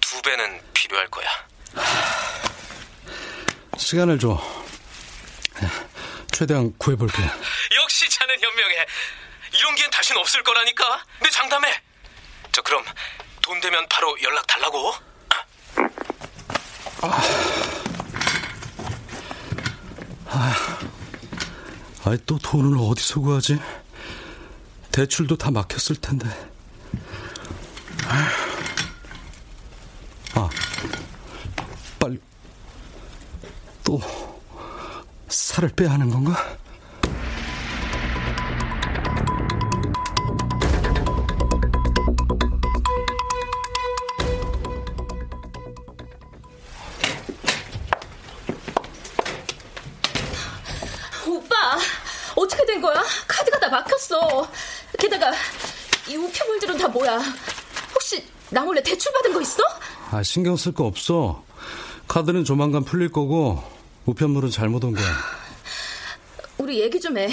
[0.00, 1.28] 두 배는 필요할 거야.
[3.76, 4.40] 시간을 줘.
[6.32, 7.22] 최대한 구해볼게.
[7.82, 8.86] 역시 자넨 현명해.
[9.58, 11.04] 이런 기회는 다신 없을 거라니까.
[11.22, 11.82] 내 장담해.
[12.52, 12.84] 저 그럼
[13.42, 14.94] 돈 되면 바로 연락 달라고.
[20.28, 20.78] 아,
[22.04, 23.58] 아, 또 돈을 어디서 구하지?
[24.92, 26.26] 대출도 다 막혔을 텐데.
[30.34, 30.48] 아,
[31.98, 32.20] 빨리
[33.84, 34.00] 또
[35.28, 36.56] 살을 빼야 하는 건가?
[52.86, 53.02] 거야?
[53.26, 54.48] 카드가 다 막혔어.
[54.98, 55.32] 게다가
[56.08, 57.20] 이 우표물들은 다 뭐야?
[57.92, 59.62] 혹시 나 몰래 대출 받은 거 있어?
[60.12, 61.42] 아, 신경 쓸 거 없어.
[62.06, 63.62] 카드는 조만간 풀릴 거고
[64.06, 65.06] 우편물은 잘못 온 거야.
[66.58, 67.28] 우리 얘기 좀 해.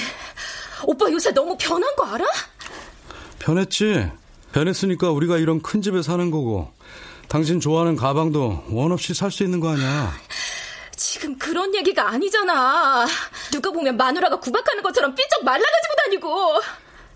[0.85, 2.25] 오빠 요새 너무 변한 거 알아?
[3.39, 4.09] 변했지.
[4.53, 6.71] 변했으니까 우리가 이런 큰 집에 사는 거고
[7.27, 10.13] 당신 좋아하는 가방도 원 없이 살 수 있는 거 아니야.
[11.73, 13.07] 그런 얘기가 아니잖아.
[13.51, 16.61] 누가 보면 마누라가 구박하는 것처럼 삐쩍 말라가지고 다니고.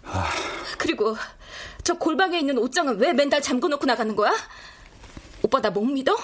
[0.05, 0.29] 아...
[0.79, 1.15] 그리고
[1.83, 4.33] 저 골방에 있는 옷장은 왜 맨날 잠궈놓고 나가는 거야?
[5.43, 6.15] 오빠 나 못 믿어?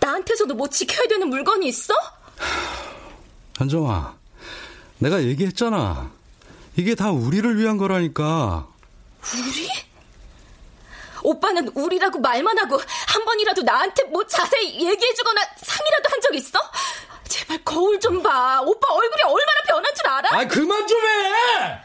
[0.00, 1.92] 나한테서도 뭐 지켜야 되는 물건이 있어?
[3.58, 4.16] 현정아,
[4.98, 6.10] 내가 얘기했잖아.
[6.76, 8.66] 이게 다 우리를 위한 거라니까.
[9.34, 9.68] 우리?
[11.24, 16.58] 오빠는 우리라고 말만 하고 한 번이라도 나한테 뭐 자세히 얘기해주거나 상이라도 한 적 있어?
[17.28, 18.60] 제발 거울 좀 봐.
[18.62, 20.28] 오빠 얼굴이 얼마나 변한 줄 알아?
[20.32, 21.80] 아 그만 좀 해!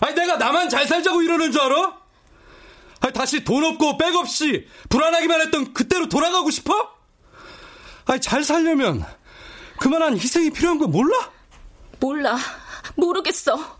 [0.00, 1.98] 아니 내가 나만 잘 살자고 이러는 줄 알아?
[3.00, 6.72] 아니 다시 돈 없고 백 없이 불안하기만 했던 그때로 돌아가고 싶어?
[8.06, 9.04] 아니 잘 살려면
[9.78, 11.30] 그만한 희생이 필요한 거 몰라?
[12.00, 12.36] 몰라.
[12.96, 13.78] 모르겠어.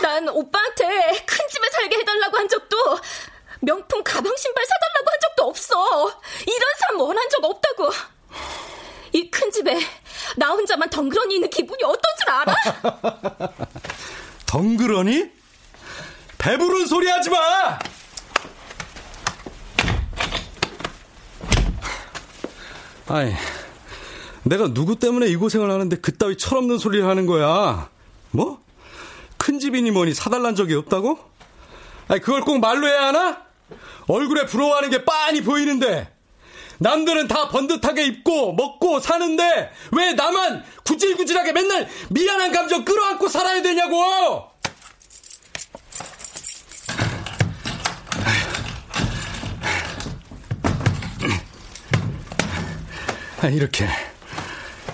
[0.00, 2.76] 난 오빠한테 큰 집에 살게 해달라고 한 적도
[3.60, 6.20] 명품 가방 신발 사달라고 한 적도 없어.
[6.46, 7.90] 이런 삶 원한 적 없다고.
[9.14, 9.78] 이 큰 집에
[10.36, 12.54] 나 혼자만 덩그러니 있는 기분이 어떤 줄 알아?
[14.46, 15.30] 덩그러니?
[16.38, 17.78] 배부른 소리 하지 마!
[23.08, 23.34] 아니,
[24.44, 27.88] 내가 누구 때문에 이 고생을 하는데 그따위 철없는 소리를 하는 거야.
[28.30, 28.60] 뭐?
[29.36, 31.18] 큰 집이니 뭐니 사달란 적이 없다고?
[32.08, 33.42] 아니, 그걸 꼭 말로 해야 하나?
[34.08, 36.11] 얼굴에 부러워하는 게 빤히 보이는데.
[36.82, 44.50] 남들은 다 번듯하게 입고 먹고 사는데 왜 나만 구질구질하게 맨날 미안한 감정 끌어안고 살아야 되냐고!
[53.40, 53.88] 아, 이렇게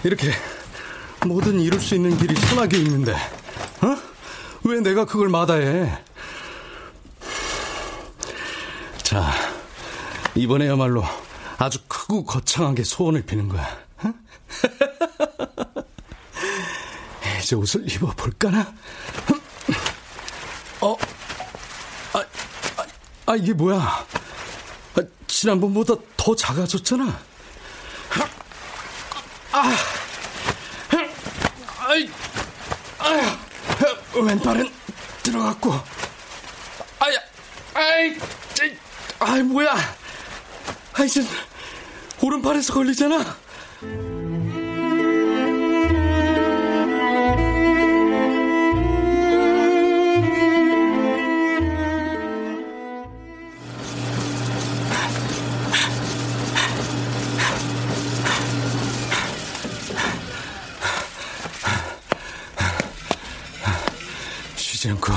[0.05, 0.31] 이렇게
[1.27, 3.97] 뭐든 이룰 수 있는 길이 선하게 있는데, 어?
[4.65, 5.99] 왜 내가 그걸 마다해?
[9.03, 9.33] 자,
[10.35, 11.05] 이번에야말로
[11.59, 13.79] 아주 크고 거창하게 소원을 비는 거야.
[14.05, 14.15] 어?
[17.43, 18.73] 이제 옷을 입어볼까나?
[20.81, 20.97] 어?
[22.13, 22.19] 아,
[22.77, 22.87] 아,
[23.27, 23.77] 아 이게 뭐야?
[23.77, 24.07] 아,
[25.27, 27.29] 지난번보다 더 작아졌잖아.
[29.51, 29.77] 아,
[31.81, 32.09] 아이,
[32.99, 33.39] 아,
[34.15, 34.73] 왼발은
[35.25, 35.73] 들어갔고,
[37.01, 37.19] 아야,
[37.75, 38.17] 아이,
[39.19, 39.75] 아이 뭐야?
[40.99, 41.25] 아 이제
[42.21, 43.37] 오른팔에서 걸리잖아.
[64.57, 65.13] 쉬지 않고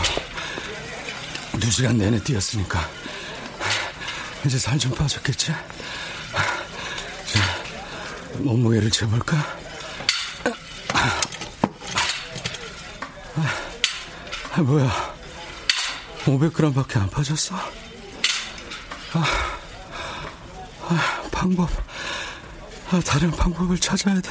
[1.60, 3.01] 두 시간 내내 뛰었으니까
[4.46, 5.48] 이제 살 좀 빠졌겠지?
[5.48, 5.58] 자,
[8.40, 9.38] 몸무게를 재볼까?
[14.54, 15.16] 아, 뭐야?
[16.26, 17.56] 500g밖에 안 빠졌어?
[19.14, 19.26] 아,
[20.88, 21.70] 아, 방법.
[22.92, 24.30] 아, 다른 방법을 찾아야 돼.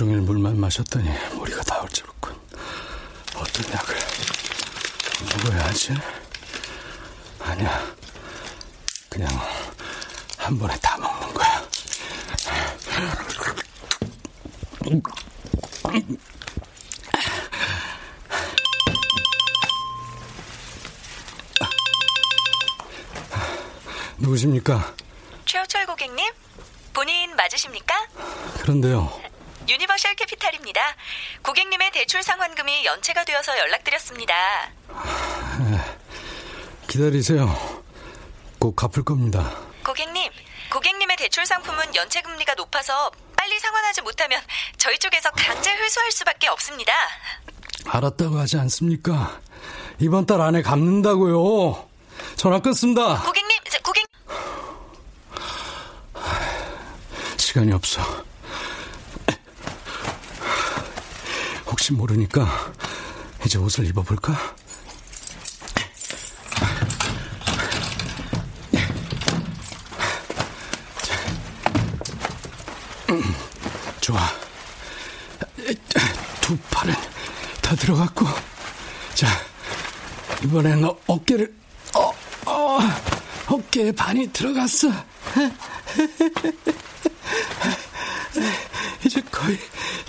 [0.00, 2.34] 종일 물만 마셨더니 머리가 다 얼지럽군.
[3.36, 3.94] 어떤 약을
[5.44, 5.92] 먹어야 하지?
[7.38, 7.94] 아니야.
[9.10, 9.28] 그냥
[10.38, 11.68] 한 번에 다 먹는 거야.
[24.16, 24.94] 누구십니까?
[25.44, 26.32] 최호철 고객님?
[26.94, 28.08] 본인 맞으십니까?
[28.62, 29.28] 그런데요.
[29.70, 30.80] 유니버셜 캐피탈입니다.
[31.50, 34.34] 고객님의 대출 상환금이 연체가 되어서 연락드렸습니다.
[36.86, 37.48] 기다리세요.
[38.60, 39.58] 꼭 갚을 겁니다.
[39.84, 40.30] 고객님,
[40.70, 44.40] 고객님의 대출 상품은 연체 금리가 높아서 빨리 상환하지 못하면
[44.76, 46.92] 저희 쪽에서 강제 회수할 수밖에 없습니다.
[47.84, 49.40] 알았다고 하지 않습니까?
[49.98, 51.88] 이번 달 안에 갚는다고요.
[52.36, 53.22] 전화 끊습니다.
[53.22, 54.06] 고객님, 저, 고객
[57.38, 58.29] 시간이 없어.
[61.80, 62.46] 혹시 모르니까
[63.46, 64.36] 이제 옷을 입어볼까?
[74.02, 74.20] 좋아.
[76.42, 76.94] 두 팔은
[77.62, 78.26] 다 들어갔고.
[79.14, 79.26] 자,
[80.44, 81.54] 이번엔 어, 어깨를,
[81.94, 82.12] 어,
[82.50, 82.78] 어,
[83.46, 84.88] 어깨에 반이 들어갔어.
[89.04, 89.58] 이제 거의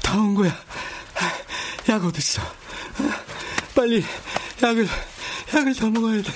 [0.04, 0.54] 다 온 거야.
[1.90, 2.42] 약 어딨어?
[3.74, 4.04] 빨리
[4.62, 4.86] 약을,
[5.56, 6.30] 약을 더 먹어야 돼.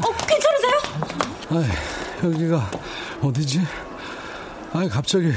[0.00, 0.72] 어, 괜찮으세요?
[1.50, 2.70] 아, 여기가
[3.20, 3.60] 어디지?
[4.72, 5.32] 아, 갑자기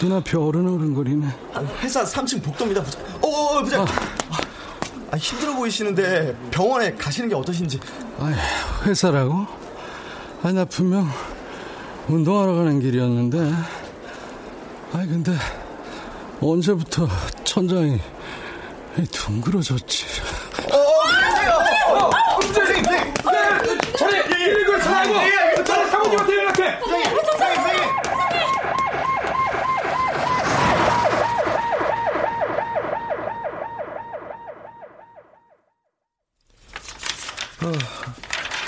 [0.00, 1.26] 눈앞이 어른어른거리네.
[1.82, 3.02] 회사 3층 복도입니다, 부장.
[3.22, 3.84] 어, 어, 부장.
[5.10, 7.78] 아, 힘들어 보이시는데 병원에 가시는 게 어떠신지.
[8.18, 8.32] 아,
[8.84, 9.46] 회사라고?
[10.42, 11.06] 아, 나 분명
[12.08, 13.52] 운동하러 가는 길이었는데.
[14.92, 15.32] 아, 근데
[16.40, 17.06] 언제부터
[17.44, 18.00] 천장이
[19.12, 20.06] 둥그러졌지?
[22.40, 22.82] 부장님!
[23.98, 24.22] 자네!
[24.60, 25.64] 이거 전화하고!
[25.64, 26.78] 자네 사모님한테 연락해!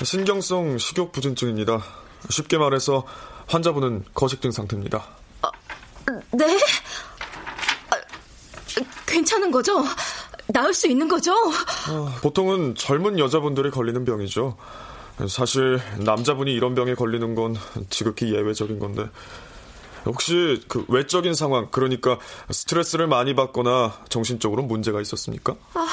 [0.04, 1.82] 신경성 식욕 부진증입니다.
[2.30, 3.04] 쉽게 말해서
[3.46, 5.04] 환자분은 거식증 상태입니다.
[6.32, 6.58] 네?
[7.90, 7.96] 아,
[9.06, 9.84] 괜찮은 거죠?
[10.48, 11.32] 나을 수 있는 거죠?
[11.34, 14.56] 어, 보통은 젊은 여자분들이 걸리는 병이죠.
[15.28, 17.56] 사실 남자분이 이런 병에 걸리는 건
[17.90, 19.06] 지극히 예외적인 건데
[20.04, 22.18] 혹시 그 외적인 상황 그러니까
[22.50, 25.54] 스트레스를 많이 받거나 정신적으로 문제가 있었습니까?
[25.74, 25.86] 아,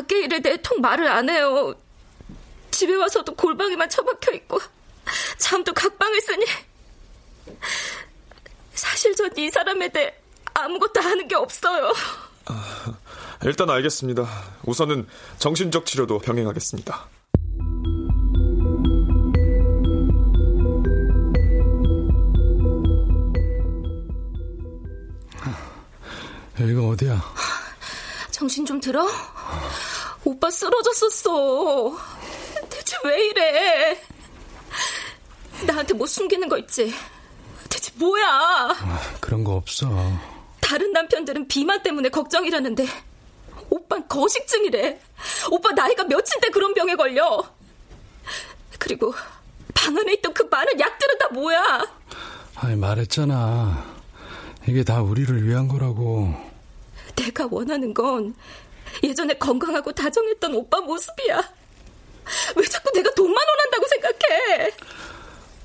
[0.00, 1.74] 밖에 일에 내통 말을 안 해요.
[2.70, 4.58] 집에 와서도 골방에만 처박혀 있고
[5.38, 6.46] 잠도 각방을 쓰니
[8.74, 10.14] 사실 전 이 사람에 대해
[10.54, 11.92] 아무것도 아는 게 없어요.
[12.46, 12.94] 아,
[13.44, 14.26] 일단 알겠습니다.
[14.64, 15.06] 우선은
[15.38, 17.08] 정신적 치료도 병행하겠습니다.
[26.60, 27.22] 여기가 어디야?
[28.30, 29.06] 정신 좀 들어?
[30.24, 31.96] 오빠 쓰러졌었어.
[32.68, 34.02] 대체 왜 이래?
[35.66, 36.94] 나한테 뭐 숨기는 거 있지?
[37.68, 38.26] 대체 뭐야?
[38.26, 39.88] 아, 그런 거 없어.
[40.60, 42.86] 다른 남편들은 비만 때문에 걱정이라는데
[43.70, 45.00] 오빤 거식증이래.
[45.50, 47.42] 오빠 나이가 몇인데 그런 병에 걸려.
[48.78, 49.12] 그리고
[49.74, 51.86] 방 안에 있던 그 많은 약들은 다 뭐야?
[52.56, 53.84] 아니 말했잖아.
[54.68, 56.34] 이게 다 우리를 위한 거라고.
[57.16, 58.34] 내가 원하는 건
[59.02, 61.36] 예전에 건강하고 다정했던 오빠 모습이야.
[62.56, 64.70] 왜 자꾸 내가 돈만 원한다고 생각해?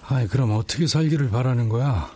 [0.07, 2.11] 아이, 그럼 어떻게 살기를 바라는 거야?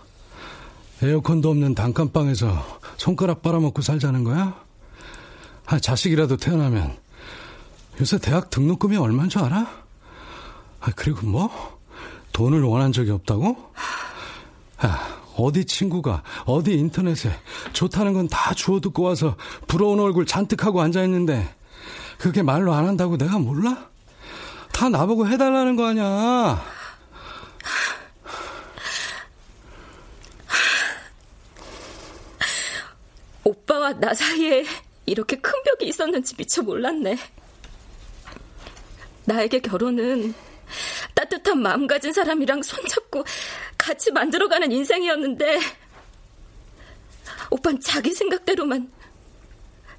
[1.02, 4.64] 에어컨도 없는 단칸방에서 손가락 빨아먹고 살자는 거야?
[5.66, 6.98] 아, 자식이라도 태어나면
[8.02, 9.68] 요새 대학 등록금이 얼마인 줄 알아?
[10.82, 11.80] 아, 그리고 뭐?
[12.32, 13.72] 돈을 원한 적이 없다고?
[14.78, 17.32] 아, 어디 친구가 어디 인터넷에
[17.74, 19.36] 좋다는 건 다 주워 듣고 와서
[19.68, 21.48] 부러운 얼굴 잔뜩 하고 앉아 있는데
[22.18, 23.90] 그게 말로 안 한다고 내가 몰라?
[24.74, 26.62] 다 나보고 해달라는 거 아니야.
[33.44, 34.66] 오빠와 나 사이에
[35.06, 37.18] 이렇게 큰 벽이 있었는지 미처 몰랐네.
[39.26, 40.34] 나에게 결혼은
[41.14, 43.24] 따뜻한 마음 가진 사람이랑 손잡고
[43.78, 45.60] 같이 만들어가는 인생이었는데,
[47.52, 48.92] 오빤 자기 생각대로만,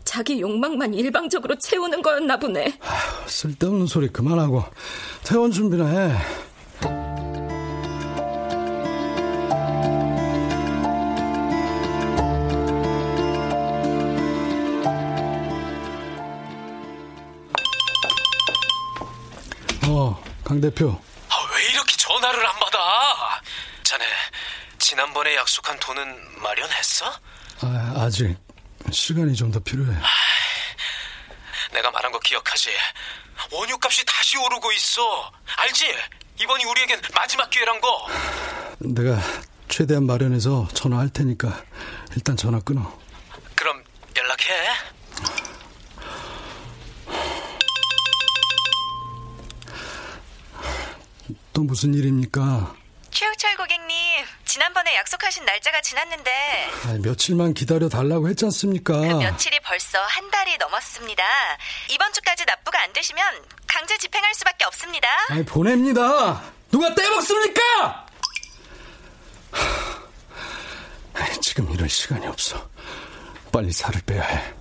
[0.05, 2.79] 자기 욕망만 일방적으로 채우는 거였나 보네.
[2.81, 4.65] 아휴, 쓸데없는 소리 그만하고,
[5.25, 6.17] 퇴원 준비나 해.
[20.51, 21.01] 강 대표.
[21.29, 23.41] 아, 왜 이렇게 전화를 안 받아?
[23.85, 24.05] 자네,
[24.81, 27.07] 지난번에 약속한 돈은 마련했어?
[27.63, 28.37] 아, 아직
[28.91, 29.97] 시간이 좀 더 필요해.
[29.97, 30.07] 아,
[31.73, 32.71] 내가 말한 거 기억하지?
[33.53, 35.33] 원유값이 다시 오르고 있어.
[35.57, 35.95] 알지?
[36.41, 38.09] 이번이 우리에겐 마지막 기회란 거.
[38.81, 39.21] 내가
[39.69, 41.63] 최대한 마련해서 전화할 테니까
[42.17, 42.99] 일단 전화 끊어.
[51.61, 52.75] 또 무슨 일입니까?
[53.11, 56.31] 최우철 고객님, 지난번에 약속하신 날짜가 지났는데
[56.87, 58.99] 아니, 며칠만 기다려 달라고 했지 않습니까?
[58.99, 61.23] 그 며칠이 벌써 한 달이 넘었습니다.
[61.91, 63.23] 이번 주까지 납부가 안 되시면
[63.67, 65.07] 강제 집행할 수밖에 없습니다.
[65.29, 66.43] 아니, 보냅니다.
[66.71, 68.07] 누가 떼먹습니까?
[71.13, 72.71] 아니, 지금 이럴 시간이 없어.
[73.53, 74.55] 빨리 살을 빼야 해.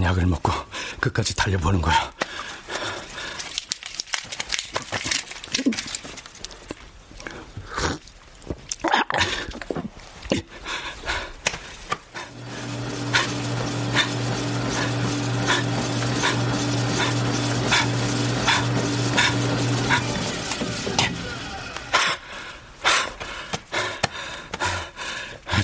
[0.00, 0.50] 일단 약을 먹고
[0.98, 2.12] 끝까지 달려보는 거야.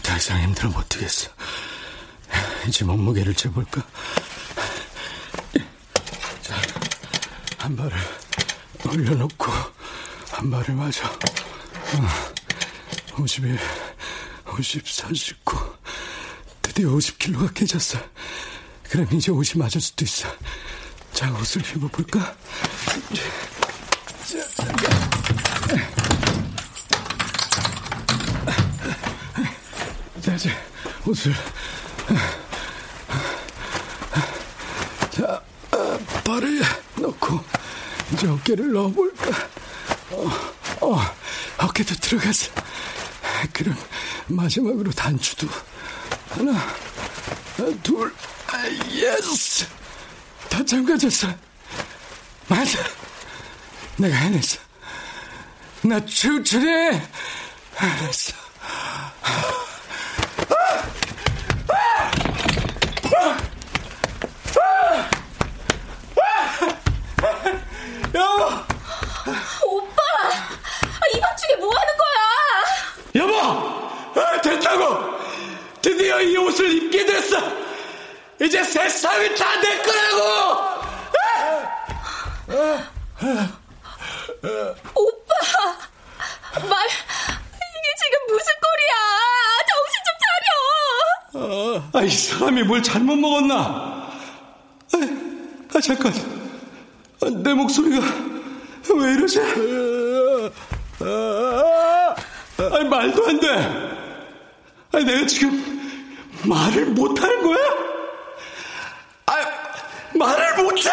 [0.02, 1.30] 더 이상 힘들어 못 뛰겠어.
[2.68, 3.82] 이제 몸무게를 재볼까?
[7.66, 7.98] 한 발을
[8.88, 9.50] 올려놓고
[10.30, 11.10] 한 발을 맞아.
[11.10, 11.18] 어,
[13.18, 13.58] 51,
[14.56, 15.74] 50, 49.
[16.62, 17.98] 드디어 50kg가 깨졌어.
[18.84, 20.28] 그럼 이제 옷이 맞을 수도 있어.
[21.12, 22.36] 자, 옷을 입어볼까?
[30.22, 30.50] 자, 이제
[31.04, 31.34] 옷을.
[35.10, 35.42] 자,
[36.24, 36.62] 발을
[37.00, 37.56] 넣고
[38.16, 39.30] 이제 어깨를 넣어볼까?
[40.12, 40.30] 어,
[40.80, 41.00] 어,
[41.58, 42.50] 어깨도 들어갔어.
[43.52, 43.76] 그럼
[44.28, 45.46] 마지막으로 단추도
[46.30, 46.74] 하나,
[47.82, 48.14] 둘,
[48.90, 49.66] yes.
[50.48, 51.28] 다 잠가졌어.
[52.48, 52.78] 맞아.
[53.98, 54.58] 내가 해냈어.
[55.82, 57.02] 나 추출해.
[57.76, 58.32] 알았어.
[69.64, 70.02] 오빠!
[71.14, 71.54] 이밤중에
[75.82, 77.36] 드디어 이 옷을 입게 됐어.
[78.40, 80.76] 이제 세상이 다 내 거라고.
[84.94, 85.34] 오빠,
[86.68, 88.94] 말 이게 지금 무슨 꼴이야?
[89.70, 91.90] 정신 좀 차려.
[91.92, 92.10] 아, 이
[92.56, 93.54] 사람이 뭘 잘못 먹었나?
[93.54, 94.08] 아,
[95.74, 96.12] 아 잠깐.
[97.22, 98.00] 아, 내 목소리가
[98.96, 99.40] 왜 이러지?
[101.00, 102.14] 아,
[102.88, 103.48] 말도 안 돼.
[104.92, 105.62] 아, 내가 지금
[106.44, 107.58] 말을 못 하는 거야?
[109.26, 109.34] 아,
[110.14, 110.90] 말을 못 해?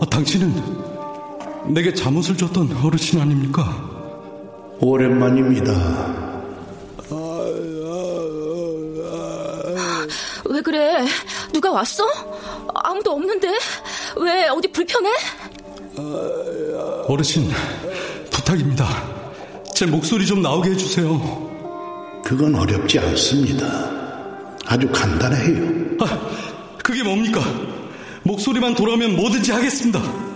[0.00, 0.67] 아, 당신은
[1.70, 3.62] 내게 잠옷을 줬던 어르신 아닙니까?
[4.80, 5.72] 오랜만입니다.
[10.46, 11.06] 왜 그래?
[11.52, 12.04] 누가 왔어?
[12.74, 13.48] 아무도 없는데?
[14.16, 15.10] 왜 어디 불편해?
[17.06, 17.50] 어르신,
[18.30, 18.86] 부탁입니다.
[19.74, 21.48] 제 목소리 좀 나오게 해주세요.
[22.24, 23.66] 그건 어렵지 않습니다.
[24.66, 25.96] 아주 간단해요.
[26.00, 26.20] 아,
[26.82, 27.40] 그게 뭡니까?
[28.22, 30.27] 목소리만 돌아오면 뭐든지 하겠습니다.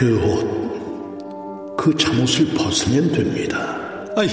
[0.00, 3.76] 그 옷, 그 잠옷을 벗으면 됩니다.
[4.16, 4.28] 아이,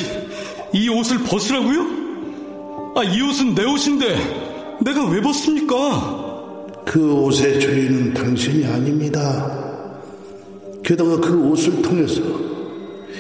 [0.72, 2.94] 이 옷을 벗으라고요?
[2.96, 6.56] 아, 이 옷은 내 옷인데 내가 왜 벗습니까?
[6.86, 9.84] 그 옷의 주인은 당신이 아닙니다.
[10.86, 12.22] 게다가 그 옷을 통해서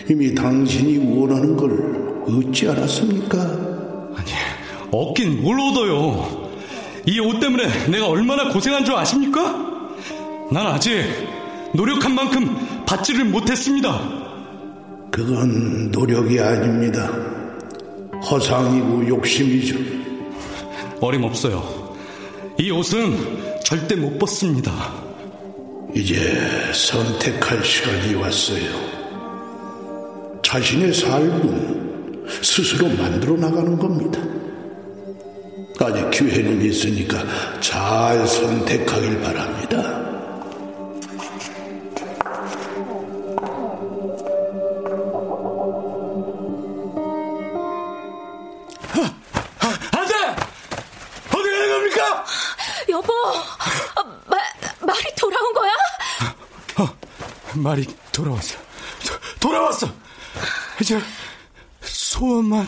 [0.09, 3.41] 이미 당신이 원하는 걸 얻지 않았습니까?
[4.15, 4.31] 아니,
[4.89, 6.47] 얻긴 뭘 얻어요?
[7.07, 9.67] 이 옷 때문에 내가 얼마나 고생한 줄 아십니까?
[10.49, 11.03] 난 아직
[11.73, 13.99] 노력한 만큼 받지를 못했습니다.
[15.11, 17.09] 그건 노력이 아닙니다.
[18.29, 19.77] 허상이고 욕심이죠.
[21.01, 21.95] 어림없어요.
[22.59, 24.71] 이 옷은 절대 못 벗습니다.
[25.93, 26.41] 이제
[26.73, 28.87] 선택할 시간이 왔어요.
[30.43, 34.19] 자신의 삶은 스스로 만들어 나가는 겁니다.
[35.79, 37.23] 아직 기회는 있으니까
[37.59, 40.06] 잘 선택하길 바랍니다.
[57.67, 58.57] 말이 돌아왔어.
[59.05, 59.89] 도, 돌아왔어!
[60.79, 60.97] 이제
[61.81, 62.65] 소원만.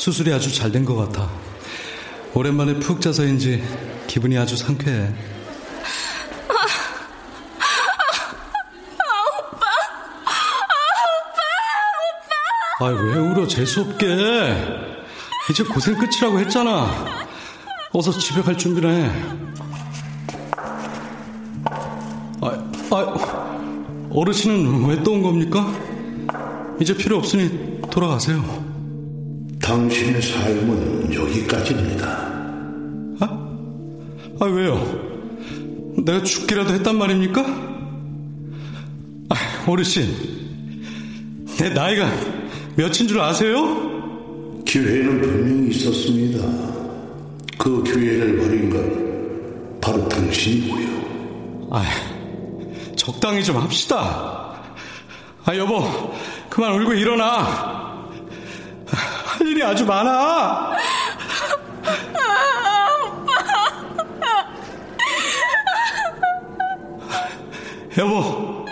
[0.00, 1.28] 수술이 아주 잘 된 것 같아.
[2.32, 3.62] 오랜만에 푹 자서인지
[4.06, 5.12] 기분이 아주 상쾌해.
[12.80, 13.46] 아, 왜 울어?
[13.46, 14.06] 재수없게.
[15.50, 16.88] 이제 고생 끝이라고 했잖아.
[17.92, 19.10] 어서 집에 갈 준비를 해.
[22.40, 22.50] 아,
[22.90, 25.70] 아, 어르신은 왜 또 온 겁니까?
[26.80, 28.59] 이제 필요 없으니 돌아가세요.
[29.70, 32.08] 당신의 삶은 여기까지입니다.
[33.20, 34.84] 아, 왜요?
[36.04, 37.40] 내가 죽기라도 했단 말입니까?
[39.28, 39.36] 아,
[39.68, 40.12] 어르신,
[41.58, 42.10] 내 나이가
[42.74, 44.62] 몇인 줄 아세요?
[44.66, 46.44] 기회는 분명히 있었습니다.
[47.56, 51.68] 그 기회를 버린 건 바로 당신이고요.
[51.70, 51.84] 아,
[52.96, 54.52] 적당히 좀 합시다.
[55.44, 55.84] 아, 여보,
[56.48, 57.79] 그만 울고 일어나.
[59.40, 60.72] 할 일이 아주 많아.
[67.98, 68.64] 여보,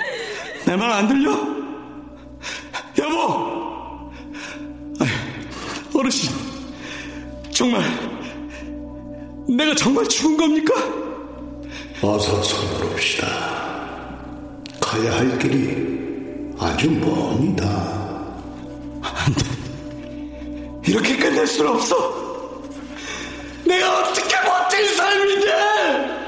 [0.67, 1.31] 내 말 안 들려?
[2.99, 4.11] 여보!
[5.95, 6.31] 어르신,
[7.53, 7.83] 정말,
[9.49, 10.75] 내가 정말 죽은 겁니까?
[12.01, 13.27] 어서 서두릅시다.
[14.81, 17.65] 가야 할 길이 아주 멉니다.
[19.03, 19.58] 안 돼.
[20.89, 21.95] 이렇게 끝낼 수는 없어.
[23.67, 26.28] 내가 어떻게 버틴 삶인데!